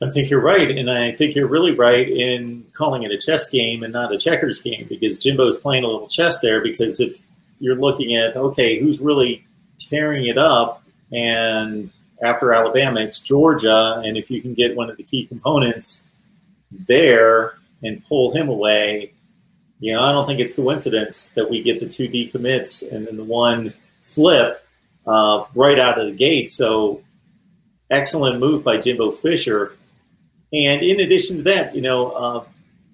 I 0.02 0.10
think 0.10 0.28
you're 0.28 0.42
right, 0.42 0.70
and 0.70 0.90
I 0.90 1.12
think 1.12 1.36
you're 1.36 1.48
really 1.48 1.72
right 1.72 2.08
in 2.08 2.66
calling 2.72 3.04
it 3.04 3.12
a 3.12 3.18
chess 3.18 3.48
game 3.48 3.84
and 3.84 3.92
not 3.92 4.12
a 4.12 4.18
checkers 4.18 4.60
game 4.60 4.86
because 4.88 5.22
Jimbo's 5.22 5.56
playing 5.56 5.84
a 5.84 5.86
little 5.86 6.08
chess 6.08 6.40
there. 6.40 6.60
Because 6.60 6.98
if 6.98 7.24
you're 7.60 7.76
looking 7.76 8.16
at 8.16 8.36
okay, 8.36 8.80
who's 8.80 9.00
really 9.00 9.46
tearing 9.78 10.26
it 10.26 10.36
up, 10.36 10.82
and 11.12 11.92
after 12.22 12.52
Alabama, 12.52 13.00
it's 13.02 13.20
Georgia, 13.20 14.02
and 14.04 14.16
if 14.16 14.32
you 14.32 14.42
can 14.42 14.54
get 14.54 14.74
one 14.74 14.90
of 14.90 14.96
the 14.96 15.04
key 15.04 15.26
components 15.26 16.02
there 16.72 17.54
and 17.84 18.04
pull 18.04 18.34
him 18.34 18.48
away, 18.48 19.12
you 19.80 19.94
know, 19.94 20.00
I 20.00 20.12
don't 20.12 20.26
think 20.26 20.40
it's 20.40 20.54
coincidence 20.54 21.30
that 21.34 21.48
we 21.48 21.62
get 21.62 21.80
the 21.80 21.88
two 21.88 22.08
decommits 22.08 22.90
and 22.90 23.06
then 23.06 23.16
the 23.16 23.24
one 23.24 23.72
flip 24.00 24.66
uh, 25.06 25.44
right 25.54 25.78
out 25.78 26.00
of 26.00 26.06
the 26.06 26.12
gate. 26.12 26.50
So 26.50 27.02
excellent 27.90 28.40
move 28.40 28.64
by 28.64 28.78
Jimbo 28.78 29.12
Fisher. 29.12 29.76
And 30.52 30.82
in 30.82 31.00
addition 31.00 31.38
to 31.38 31.42
that, 31.44 31.74
you 31.74 31.82
know, 31.82 32.10
uh, 32.10 32.44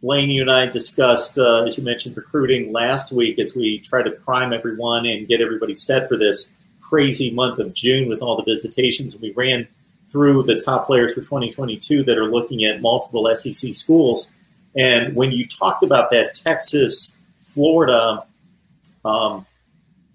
Blaine, 0.03 0.29
you 0.29 0.42
and 0.42 0.51
I 0.51 0.66
discussed, 0.66 1.38
uh, 1.38 1.64
as 1.64 1.79
you 1.79 1.85
mentioned, 1.85 2.16
recruiting 2.16 2.73
last 2.73 3.11
week 3.11 3.38
as 3.38 3.57
we 3.57 3.79
try 3.79 4.03
to 4.03 4.11
prime 4.11 4.53
everyone 4.53 5.07
and 5.07 5.27
get 5.27 5.40
everybody 5.40 5.75
set 5.75 6.09
for 6.09 6.18
this 6.18 6.53
crazy 6.81 7.31
month 7.31 7.59
of 7.59 7.73
June 7.73 8.09
with 8.09 8.20
all 8.20 8.37
the 8.37 8.42
visitations. 8.42 9.16
We 9.16 9.33
ran 9.33 9.66
through 10.07 10.42
the 10.42 10.61
top 10.61 10.87
players 10.87 11.14
for 11.14 11.23
2022 11.23 12.03
that 12.03 12.18
are 12.18 12.31
looking 12.31 12.64
at 12.64 12.83
multiple 12.83 13.35
SEC 13.35 13.73
schools. 13.73 14.35
And 14.76 15.14
when 15.14 15.32
you 15.32 15.46
talked 15.46 15.82
about 15.82 16.10
that 16.10 16.34
Texas 16.34 17.18
Florida 17.42 18.24
um, 19.04 19.46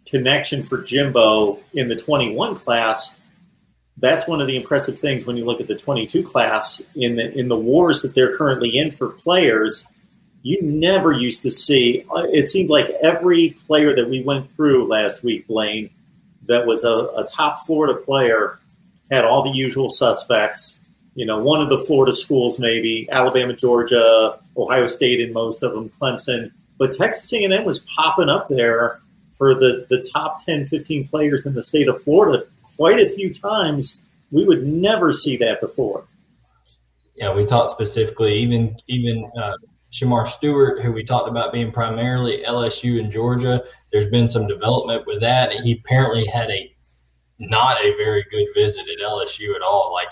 connection 0.06 0.64
for 0.64 0.82
Jimbo 0.82 1.60
in 1.74 1.88
the 1.88 1.96
21 1.96 2.56
class, 2.56 3.20
that's 3.98 4.28
one 4.28 4.42
of 4.42 4.48
the 4.48 4.56
impressive 4.56 5.00
things 5.00 5.26
when 5.26 5.38
you 5.38 5.46
look 5.46 5.62
at 5.62 5.68
the 5.68 5.76
22 5.76 6.24
class 6.24 6.88
in 6.96 7.16
the 7.16 7.38
in 7.38 7.50
the 7.50 7.58
wars 7.58 8.02
that 8.02 8.16
they're 8.16 8.36
currently 8.36 8.78
in 8.78 8.92
for 8.92 9.10
players. 9.10 9.88
You 10.42 10.62
never 10.62 11.12
used 11.12 11.42
to 11.44 11.52
see. 11.52 12.06
Uh, 12.16 12.24
it 12.32 12.48
seemed 12.48 12.70
like 12.70 12.88
every 13.02 13.58
player 13.68 13.94
that 13.96 14.10
we 14.10 14.24
went 14.24 14.50
through 14.56 14.88
last 14.88 15.22
week, 15.22 15.48
Blaine, 15.48 15.90
that 16.46 16.66
was 16.66 16.86
a, 16.86 16.94
a 17.18 17.28
top 17.30 17.60
Florida 17.66 18.00
player, 18.00 18.58
had 19.12 19.26
all 19.26 19.44
the 19.44 19.58
usual 19.58 19.90
suspects 19.90 20.80
you 21.20 21.26
know, 21.26 21.38
one 21.38 21.62
of 21.62 21.68
the 21.68 21.80
Florida 21.80 22.14
schools, 22.14 22.60
maybe 22.60 23.10
Alabama, 23.12 23.54
Georgia, 23.54 24.40
Ohio 24.60 24.88
State, 24.88 25.22
in 25.22 25.34
most 25.34 25.64
of 25.64 25.74
them, 25.74 25.90
Clemson. 25.90 26.52
But 26.78 26.92
Texas 26.92 27.32
A&M 27.34 27.66
was 27.66 27.86
popping 27.96 28.30
up 28.30 28.48
there 28.48 29.00
for 29.38 29.56
the, 29.56 29.86
the 29.90 30.08
top 30.14 30.44
10, 30.46 30.66
15 30.66 31.08
players 31.08 31.46
in 31.46 31.54
the 31.54 31.64
state 31.64 31.88
of 31.88 32.02
Florida 32.04 32.46
quite 32.78 33.00
a 33.00 33.10
few 33.10 33.34
times. 33.34 34.02
We 34.32 34.46
would 34.46 34.66
never 34.66 35.12
see 35.12 35.38
that 35.38 35.60
before. 35.60 36.06
Yeah, 37.16 37.34
we 37.34 37.46
talked 37.46 37.72
specifically, 37.72 38.36
even 38.36 38.78
even 38.88 39.30
uh, 39.38 39.58
Shemar 39.92 40.28
Stewart, 40.28 40.82
who 40.82 40.94
we 40.94 41.04
talked 41.04 41.28
about 41.28 41.52
being 41.52 41.72
primarily 41.72 42.44
LSU 42.48 43.00
in 43.00 43.12
Georgia. 43.12 43.62
There's 43.92 44.08
been 44.08 44.28
some 44.28 44.48
development 44.48 45.06
with 45.06 45.20
that. 45.22 45.52
He 45.52 45.74
apparently 45.74 46.26
had 46.26 46.50
a 46.50 46.74
not 47.40 47.84
a 47.84 47.96
very 47.98 48.26
good 48.30 48.48
visit 48.54 48.86
at 48.88 49.06
LSU 49.06 49.56
at 49.56 49.62
all. 49.62 49.92
Like 49.92 50.08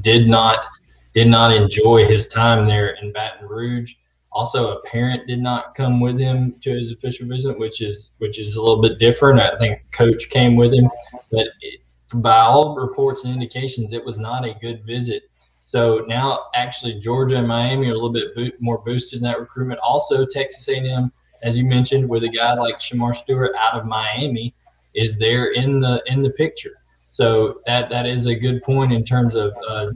did 0.00 0.28
not 0.28 0.66
did 1.14 1.28
not 1.28 1.52
enjoy 1.52 2.06
his 2.06 2.26
time 2.26 2.66
there 2.66 2.90
in 3.00 3.12
Baton 3.12 3.48
Rouge. 3.48 3.94
Also, 4.32 4.76
a 4.76 4.82
parent 4.82 5.26
did 5.28 5.38
not 5.38 5.74
come 5.76 6.00
with 6.00 6.18
him 6.18 6.56
to 6.62 6.70
his 6.70 6.90
official 6.90 7.28
visit, 7.28 7.56
which 7.58 7.80
is 7.80 8.10
which 8.18 8.38
is 8.38 8.56
a 8.56 8.62
little 8.62 8.82
bit 8.82 8.98
different. 8.98 9.40
I 9.40 9.56
think 9.58 9.84
coach 9.92 10.28
came 10.28 10.56
with 10.56 10.74
him, 10.74 10.90
but 11.30 11.46
it, 11.60 11.80
by 12.14 12.38
all 12.38 12.74
reports 12.74 13.24
and 13.24 13.32
indications, 13.32 13.92
it 13.92 14.04
was 14.04 14.18
not 14.18 14.44
a 14.44 14.56
good 14.60 14.84
visit. 14.84 15.22
So 15.64 16.04
now, 16.08 16.46
actually, 16.54 17.00
Georgia 17.00 17.36
and 17.36 17.48
Miami 17.48 17.88
are 17.88 17.92
a 17.92 17.94
little 17.94 18.12
bit 18.12 18.34
bo- 18.34 18.56
more 18.60 18.78
boosted 18.78 19.18
in 19.18 19.22
that 19.22 19.40
recruitment. 19.40 19.80
Also, 19.80 20.26
Texas 20.26 20.68
A&M, 20.68 21.12
as 21.42 21.56
you 21.56 21.64
mentioned, 21.64 22.08
with 22.08 22.24
a 22.24 22.28
guy 22.28 22.54
like 22.54 22.80
Shemar 22.80 23.14
Stewart 23.14 23.52
out 23.56 23.74
of 23.74 23.86
Miami, 23.86 24.54
is 24.94 25.16
there 25.18 25.52
in 25.52 25.80
the 25.80 26.02
in 26.06 26.22
the 26.22 26.30
picture. 26.30 26.82
So 27.08 27.60
that 27.66 27.88
that 27.90 28.06
is 28.06 28.26
a 28.26 28.34
good 28.34 28.62
point 28.62 28.92
in 28.92 29.04
terms 29.04 29.36
of 29.36 29.54
uh, 29.68 29.92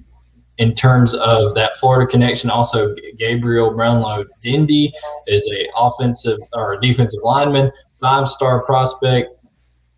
in 0.59 0.75
terms 0.75 1.15
of 1.15 1.55
that 1.55 1.77
Florida 1.77 2.11
connection. 2.11 2.51
Also, 2.51 2.95
Gabriel 3.17 3.71
Brownlow 3.71 4.25
Dindy 4.43 4.93
is 5.27 5.49
a 5.53 5.69
offensive 5.77 6.39
or 6.53 6.75
a 6.75 6.81
defensive 6.81 7.21
lineman, 7.23 7.73
five 8.01 8.29
star 8.29 8.65
prospect. 8.65 9.31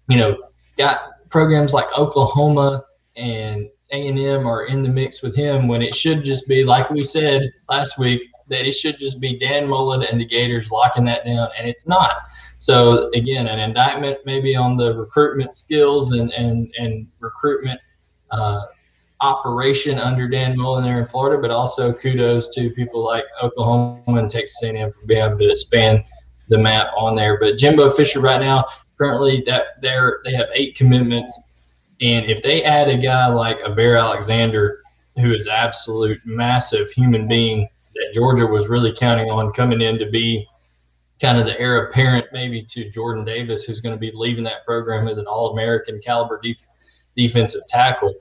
You 0.08 0.18
know, 0.18 0.42
got 0.76 1.28
programs 1.30 1.72
like 1.72 1.86
Oklahoma 1.96 2.84
and 3.16 3.68
A 3.92 4.08
and 4.08 4.18
M 4.18 4.46
are 4.46 4.66
in 4.66 4.82
the 4.82 4.88
mix 4.88 5.22
with 5.22 5.34
him 5.34 5.66
when 5.66 5.82
it 5.82 5.94
should 5.94 6.24
just 6.24 6.46
be 6.46 6.64
like 6.64 6.90
we 6.90 7.02
said 7.02 7.42
last 7.68 7.98
week 7.98 8.22
that 8.48 8.66
it 8.66 8.72
should 8.72 8.98
just 8.98 9.20
be 9.20 9.38
Dan 9.38 9.68
Mullen 9.68 10.02
and 10.02 10.20
the 10.20 10.26
Gators 10.26 10.70
locking 10.70 11.04
that 11.04 11.24
down, 11.24 11.48
and 11.56 11.68
it's 11.68 11.86
not. 11.86 12.16
So 12.58 13.08
again, 13.14 13.46
an 13.46 13.60
indictment 13.60 14.18
maybe 14.26 14.54
on 14.56 14.76
the 14.76 14.94
recruitment 14.94 15.54
skills 15.54 16.12
and 16.12 16.30
and 16.32 16.70
and 16.78 17.06
recruitment 17.18 17.80
uh, 18.30 18.60
operation 19.20 19.98
under 19.98 20.28
Dan 20.28 20.56
Mullen 20.56 20.84
there 20.84 21.00
in 21.00 21.06
Florida, 21.06 21.40
but 21.40 21.50
also 21.50 21.92
kudos 21.92 22.48
to 22.54 22.70
people 22.70 23.04
like 23.04 23.24
Oklahoma 23.42 24.00
and 24.06 24.30
Texas 24.30 24.62
A&M 24.62 24.90
for 24.90 25.04
being 25.06 25.22
able 25.22 25.38
to 25.38 25.50
expand 25.50 26.04
the 26.48 26.58
map 26.58 26.88
on 26.96 27.14
there. 27.14 27.38
But 27.38 27.58
Jimbo 27.58 27.90
Fisher 27.90 28.20
right 28.20 28.40
now, 28.40 28.64
currently 28.98 29.42
that 29.46 29.80
they're 29.80 30.20
they 30.24 30.32
have 30.32 30.48
eight 30.54 30.74
commitments, 30.74 31.38
and 32.00 32.26
if 32.26 32.42
they 32.42 32.62
add 32.64 32.88
a 32.88 32.96
guy 32.96 33.26
like 33.28 33.60
a 33.64 33.70
Bear 33.70 33.96
Alexander, 33.96 34.82
who 35.16 35.32
is 35.34 35.46
absolute 35.46 36.20
massive 36.24 36.90
human 36.90 37.28
being 37.28 37.68
that 37.94 38.12
Georgia 38.14 38.46
was 38.46 38.68
really 38.68 38.92
counting 38.92 39.30
on 39.30 39.52
coming 39.52 39.80
in 39.80 39.98
to 39.98 40.10
be 40.10 40.46
kind 41.20 41.38
of 41.38 41.44
the 41.44 41.58
heir 41.60 41.86
apparent 41.86 42.26
maybe 42.32 42.62
to 42.62 42.90
Jordan 42.90 43.24
Davis, 43.24 43.64
who's 43.64 43.80
going 43.80 43.94
to 43.94 43.98
be 43.98 44.10
leaving 44.14 44.44
that 44.44 44.64
program 44.64 45.06
as 45.06 45.18
an 45.18 45.26
All 45.26 45.52
American 45.52 46.00
caliber 46.00 46.40
def- 46.42 46.64
defensive 47.16 47.62
tackle. 47.68 48.14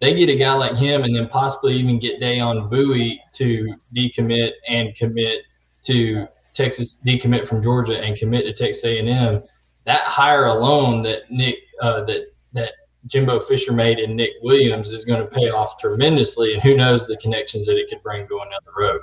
They 0.00 0.14
get 0.14 0.28
a 0.28 0.36
guy 0.36 0.52
like 0.54 0.76
him, 0.76 1.04
and 1.04 1.14
then 1.14 1.28
possibly 1.28 1.74
even 1.76 1.98
get 1.98 2.20
Dayon 2.20 2.70
Bowie 2.70 3.20
to 3.32 3.74
decommit 3.94 4.52
and 4.68 4.94
commit 4.94 5.42
to 5.84 6.26
Texas, 6.52 6.98
decommit 7.04 7.46
from 7.46 7.62
Georgia 7.62 7.98
and 7.98 8.16
commit 8.16 8.44
to 8.44 8.52
Texas 8.52 8.84
A&M. 8.84 9.42
That 9.84 10.02
hire 10.02 10.46
alone 10.46 11.02
that 11.02 11.30
Nick 11.30 11.58
uh, 11.80 12.04
that 12.04 12.32
that 12.52 12.72
Jimbo 13.06 13.40
Fisher 13.40 13.72
made 13.72 13.98
and 13.98 14.16
Nick 14.16 14.32
Williams 14.42 14.90
is 14.90 15.04
going 15.04 15.20
to 15.20 15.26
pay 15.26 15.50
off 15.50 15.78
tremendously, 15.78 16.54
and 16.54 16.62
who 16.62 16.76
knows 16.76 17.06
the 17.06 17.16
connections 17.18 17.66
that 17.66 17.76
it 17.76 17.88
could 17.88 18.02
bring 18.02 18.26
going 18.26 18.50
down 18.50 18.60
the 18.64 18.72
road. 18.76 19.00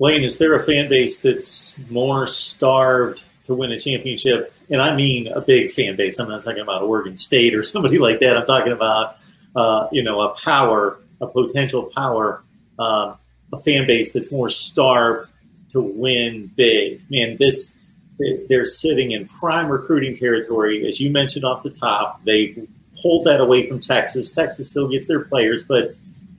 Lane, 0.00 0.22
is 0.22 0.38
there 0.38 0.54
a 0.54 0.62
fan 0.62 0.88
base 0.88 1.20
that's 1.20 1.78
more 1.90 2.26
starved 2.26 3.22
to 3.48 3.54
win 3.54 3.72
a 3.72 3.78
championship? 3.78 4.54
And 4.70 4.80
I 4.80 4.94
mean 4.94 5.26
a 5.28 5.40
big 5.40 5.70
fan 5.70 5.96
base. 5.96 6.20
I'm 6.20 6.28
not 6.28 6.44
talking 6.44 6.60
about 6.60 6.82
Oregon 6.82 7.16
State 7.16 7.54
or 7.54 7.62
somebody 7.62 7.98
like 8.06 8.20
that. 8.20 8.36
I'm 8.36 8.46
talking 8.46 8.72
about, 8.72 9.16
uh, 9.56 9.88
you 9.90 10.02
know, 10.02 10.20
a 10.20 10.34
power, 10.36 11.00
a 11.20 11.26
potential 11.26 11.90
power, 11.94 12.44
um, 12.78 13.16
a 13.52 13.58
fan 13.64 13.86
base 13.86 14.12
that's 14.12 14.30
more 14.30 14.48
starved 14.48 15.30
to 15.70 15.80
win 15.80 16.50
big. 16.56 17.02
Man, 17.10 17.36
this 17.38 17.74
they're 18.48 18.64
sitting 18.64 19.12
in 19.12 19.26
prime 19.26 19.68
recruiting 19.68 20.14
territory, 20.14 20.86
as 20.86 21.00
you 21.00 21.10
mentioned 21.10 21.44
off 21.44 21.62
the 21.62 21.70
top. 21.70 22.22
They 22.24 22.66
pulled 23.00 23.24
that 23.24 23.40
away 23.40 23.66
from 23.66 23.78
Texas. 23.78 24.34
Texas 24.34 24.70
still 24.70 24.88
gets 24.88 25.06
their 25.06 25.20
players, 25.20 25.62
but 25.62 25.94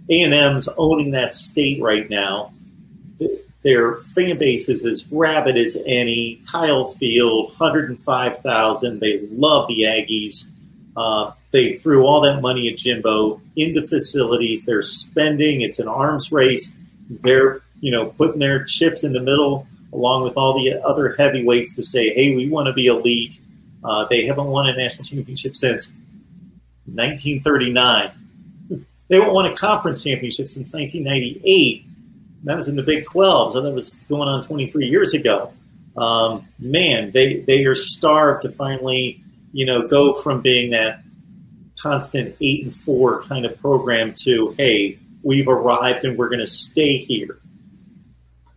A 0.10 0.22
and 0.22 0.34
M's 0.34 0.68
owning 0.78 1.12
that 1.12 1.32
state 1.32 1.82
right 1.82 2.10
now 2.10 2.52
their 3.62 3.98
fan 3.98 4.38
base 4.38 4.70
is 4.70 4.86
as 4.86 5.06
rabid 5.12 5.58
as 5.58 5.78
any. 5.86 6.42
Kyle 6.50 6.86
Field, 6.86 7.50
105,000. 7.58 9.00
They 9.00 9.28
love 9.32 9.68
the 9.68 9.82
Aggies. 9.82 10.52
Uh, 10.96 11.32
they 11.52 11.74
threw 11.74 12.06
all 12.06 12.22
that 12.22 12.42
money 12.42 12.70
at 12.70 12.78
Jimbo 12.78 13.42
into 13.56 13.86
facilities. 13.86 14.66
They're 14.66 14.82
spending. 14.82 15.62
It's 15.62 15.80
an 15.80 15.88
arms 15.88 16.32
race. 16.32 16.78
They're 17.10 17.62
you 17.82 17.92
know 17.92 18.08
putting 18.08 18.40
their 18.40 18.64
chips 18.64 19.04
in 19.04 19.14
the 19.14 19.22
middle 19.22 19.68
along 19.92 20.24
with 20.24 20.38
all 20.38 20.54
the 20.54 20.80
other 20.84 21.16
heavyweights 21.18 21.76
to 21.76 21.84
say, 21.84 22.14
hey, 22.14 22.36
we 22.36 22.48
want 22.48 22.68
to 22.68 22.74
be 22.74 22.86
elite. 22.88 23.42
Uh, 23.84 24.06
they 24.10 24.26
haven't 24.26 24.46
won 24.46 24.68
a 24.70 24.76
national 24.76 25.04
championship 25.04 25.56
since 25.56 25.96
1939. 26.86 28.12
They 29.08 29.16
haven't 29.16 29.34
won 29.34 29.48
a 29.48 29.56
conference 29.56 30.04
championship 30.04 30.48
since 30.48 30.72
1998 30.72 31.89
that 32.44 32.56
was 32.56 32.68
in 32.68 32.76
the 32.76 32.84
Big 32.84 33.04
12, 33.04 33.54
so 33.54 33.62
that 33.62 33.72
was 33.72 34.06
going 34.10 34.28
on 34.28 34.42
23 34.42 34.88
years 34.88 35.14
ago. 35.14 35.54
Um, 35.98 36.48
man, 36.60 37.12
they 37.12 37.42
they 37.42 37.66
are 37.66 37.76
starved 37.76 38.44
to 38.44 38.52
finally, 38.52 39.22
you 39.52 39.66
know, 39.66 39.88
go 39.88 40.14
from 40.14 40.42
being 40.42 40.72
that 40.72 41.04
constant 41.82 42.36
eight 42.42 42.64
and 42.66 42.76
four 42.76 43.24
kind 43.24 43.46
of 43.46 43.60
program 43.60 44.14
to 44.24 44.56
hey, 44.58 44.98
we've 45.24 45.48
arrived 45.48 46.06
and 46.06 46.18
we're 46.18 46.30
going 46.30 46.40
to 46.40 46.48
stay 46.48 46.98
here. 46.98 47.40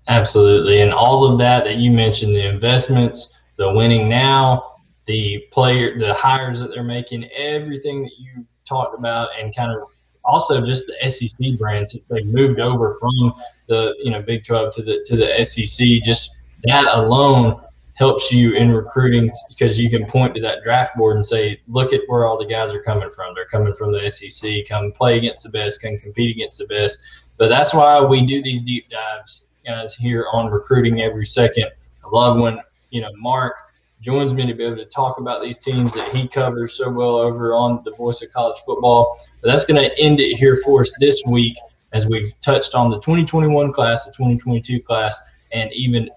Absolutely, 0.09 0.81
and 0.81 0.93
all 0.93 1.25
of 1.25 1.39
that 1.39 1.65
that 1.65 1.77
you 1.77 1.91
mentioned, 1.91 2.35
the 2.35 2.47
investments, 2.47 3.35
the 3.57 3.73
winning 3.73 4.09
now, 4.09 4.77
the 5.07 5.45
player, 5.51 5.99
the 5.99 6.15
hires 6.15 6.61
that 6.61 6.71
they're 6.71 6.85
making, 6.85 7.29
everything 7.37 8.03
that 8.03 8.13
you 8.19 8.47
talked 8.69 8.97
about, 8.97 9.31
and 9.41 9.55
kind 9.55 9.73
of 9.73 9.89
also 10.25 10.65
just 10.65 10.87
the 10.87 11.11
SEC 11.11 11.59
brand 11.59 11.89
since 11.89 12.07
they 12.07 12.23
moved 12.23 12.61
over 12.61 12.93
from 13.01 13.35
the 13.69 13.95
you 14.03 14.11
know 14.11 14.23
Big 14.23 14.45
12 14.45 14.75
to 14.75 14.83
the 14.83 15.05
to 15.07 15.17
the 15.17 15.45
SEC. 15.45 16.03
Just 16.03 16.37
that 16.65 16.87
alone 16.87 17.61
helps 17.95 18.33
you 18.33 18.55
in 18.55 18.73
recruiting 18.73 19.31
because 19.49 19.79
you 19.79 19.91
can 19.91 20.07
point 20.07 20.35
to 20.35 20.41
that 20.41 20.63
draft 20.65 20.97
board 20.97 21.17
and 21.17 21.27
say, 21.27 21.61
look 21.69 21.93
at 21.93 22.01
where 22.07 22.27
all 22.27 22.39
the 22.39 22.47
guys 22.47 22.73
are 22.73 22.83
coming 22.83 23.11
from. 23.11 23.35
They're 23.35 23.47
coming 23.47 23.75
from 23.75 23.93
the 23.93 24.11
SEC. 24.11 24.67
Come 24.69 24.93
play 24.93 25.19
against 25.19 25.43
the 25.45 25.51
best. 25.51 25.81
Can 25.81 25.99
compete 25.99 26.35
against 26.35 26.59
the 26.59 26.67
best. 26.67 26.99
But 27.37 27.49
that's 27.49 27.75
why 27.75 28.03
we 28.03 28.27
do 28.27 28.43
these 28.43 28.63
deep 28.63 28.89
dives, 28.91 29.45
guys, 29.67 29.95
here 29.95 30.27
on 30.33 30.51
recruiting 30.51 31.03
every 31.03 31.27
second. 31.27 31.67
I 32.05 32.09
love 32.11 32.39
when 32.39 32.59
you 32.91 33.01
know 33.01 33.11
Mark 33.17 33.55
joins 34.03 34.35
me 34.35 34.45
to 34.47 34.53
be 34.53 34.65
able 34.65 34.77
to 34.77 34.85
talk 34.87 35.19
about 35.19 35.43
these 35.43 35.59
teams 35.59 35.95
that 35.95 36.13
he 36.15 36.27
covers 36.27 36.75
so 36.75 36.91
well 36.91 37.15
over 37.15 37.55
on 37.55 37.83
the 37.85 37.93
Voice 37.93 38.21
of 38.21 38.33
College 38.33 38.61
Football. 38.67 39.17
But 39.41 39.49
that's 39.49 39.65
going 39.65 39.81
to 39.81 39.99
end 39.99 40.21
it 40.21 40.37
here 40.37 40.57
for 40.65 40.81
us 40.81 40.93
this 40.99 41.23
week 41.27 41.57
as 41.93 42.07
we've 42.07 42.33
touched 42.41 42.75
on 42.75 42.91
the 42.91 42.97
2021 42.97 43.73
class, 43.73 44.05
the 44.05 44.13
2022 44.13 44.83
class, 44.83 45.21
and 45.53 45.73
even 45.73 46.11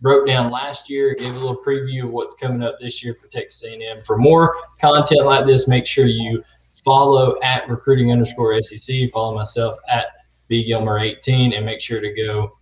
broke 0.00 0.26
down 0.26 0.50
last 0.50 0.88
year, 0.88 1.14
gave 1.14 1.34
a 1.34 1.38
little 1.38 1.56
preview 1.56 2.04
of 2.04 2.10
what's 2.10 2.34
coming 2.36 2.62
up 2.62 2.78
this 2.80 3.02
year 3.02 3.14
for 3.14 3.26
Texas 3.28 3.64
A&M. 3.64 4.00
For 4.02 4.16
more 4.16 4.54
content 4.80 5.24
like 5.24 5.46
this, 5.46 5.66
make 5.66 5.86
sure 5.86 6.06
you 6.06 6.44
follow 6.84 7.40
at 7.42 7.68
recruiting 7.68 8.12
underscore 8.12 8.60
SEC, 8.62 9.08
follow 9.10 9.34
myself 9.34 9.76
at 9.88 10.06
B 10.46 10.62
Gilmer 10.62 10.98
18, 10.98 11.54
and 11.54 11.66
make 11.66 11.80
sure 11.80 12.00
to 12.00 12.12
go 12.12 12.58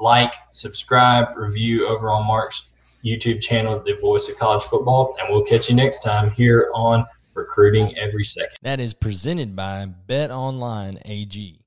like, 0.00 0.32
subscribe, 0.50 1.36
review 1.36 1.86
over 1.86 2.10
on 2.10 2.26
Mark's 2.26 2.64
YouTube 3.04 3.40
channel, 3.40 3.82
The 3.84 3.96
Voice 4.00 4.28
of 4.28 4.36
College 4.36 4.64
Football. 4.64 5.16
And 5.20 5.28
we'll 5.30 5.42
catch 5.42 5.68
you 5.68 5.74
next 5.74 6.02
time 6.02 6.30
here 6.30 6.70
on 6.74 7.06
Recruiting 7.34 7.96
Every 7.96 8.24
Second. 8.24 8.56
That 8.62 8.80
is 8.80 8.94
presented 8.94 9.54
by 9.54 9.86
Bet 9.86 10.30
Online 10.30 10.98
AG. 11.04 11.60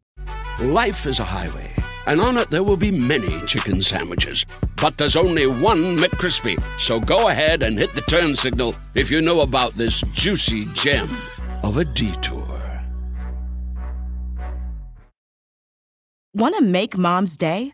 Life 0.60 1.08
is 1.08 1.20
a 1.20 1.24
highway, 1.24 1.74
and 2.06 2.22
on 2.22 2.38
it 2.38 2.50
there 2.50 2.64
will 2.64 2.78
be 2.78 2.92
many 2.92 3.42
chicken 3.48 3.82
sandwiches. 3.82 4.46
But 4.82 4.98
there's 4.98 5.16
only 5.16 5.48
one 5.48 5.98
McCrispy. 5.98 6.62
So 6.80 7.00
go 7.00 7.30
ahead 7.30 7.64
and 7.64 7.78
hit 7.78 7.94
the 7.94 8.02
turn 8.02 8.36
signal 8.36 8.76
if 8.94 9.10
you 9.10 9.22
know 9.22 9.42
about 9.42 9.74
this 9.74 10.02
juicy 10.14 10.66
gem 10.74 11.10
of 11.64 11.78
a 11.78 11.86
detour. 11.86 12.48
Want 16.34 16.56
to 16.56 16.62
make 16.62 16.98
mom's 16.98 17.38
day? 17.38 17.74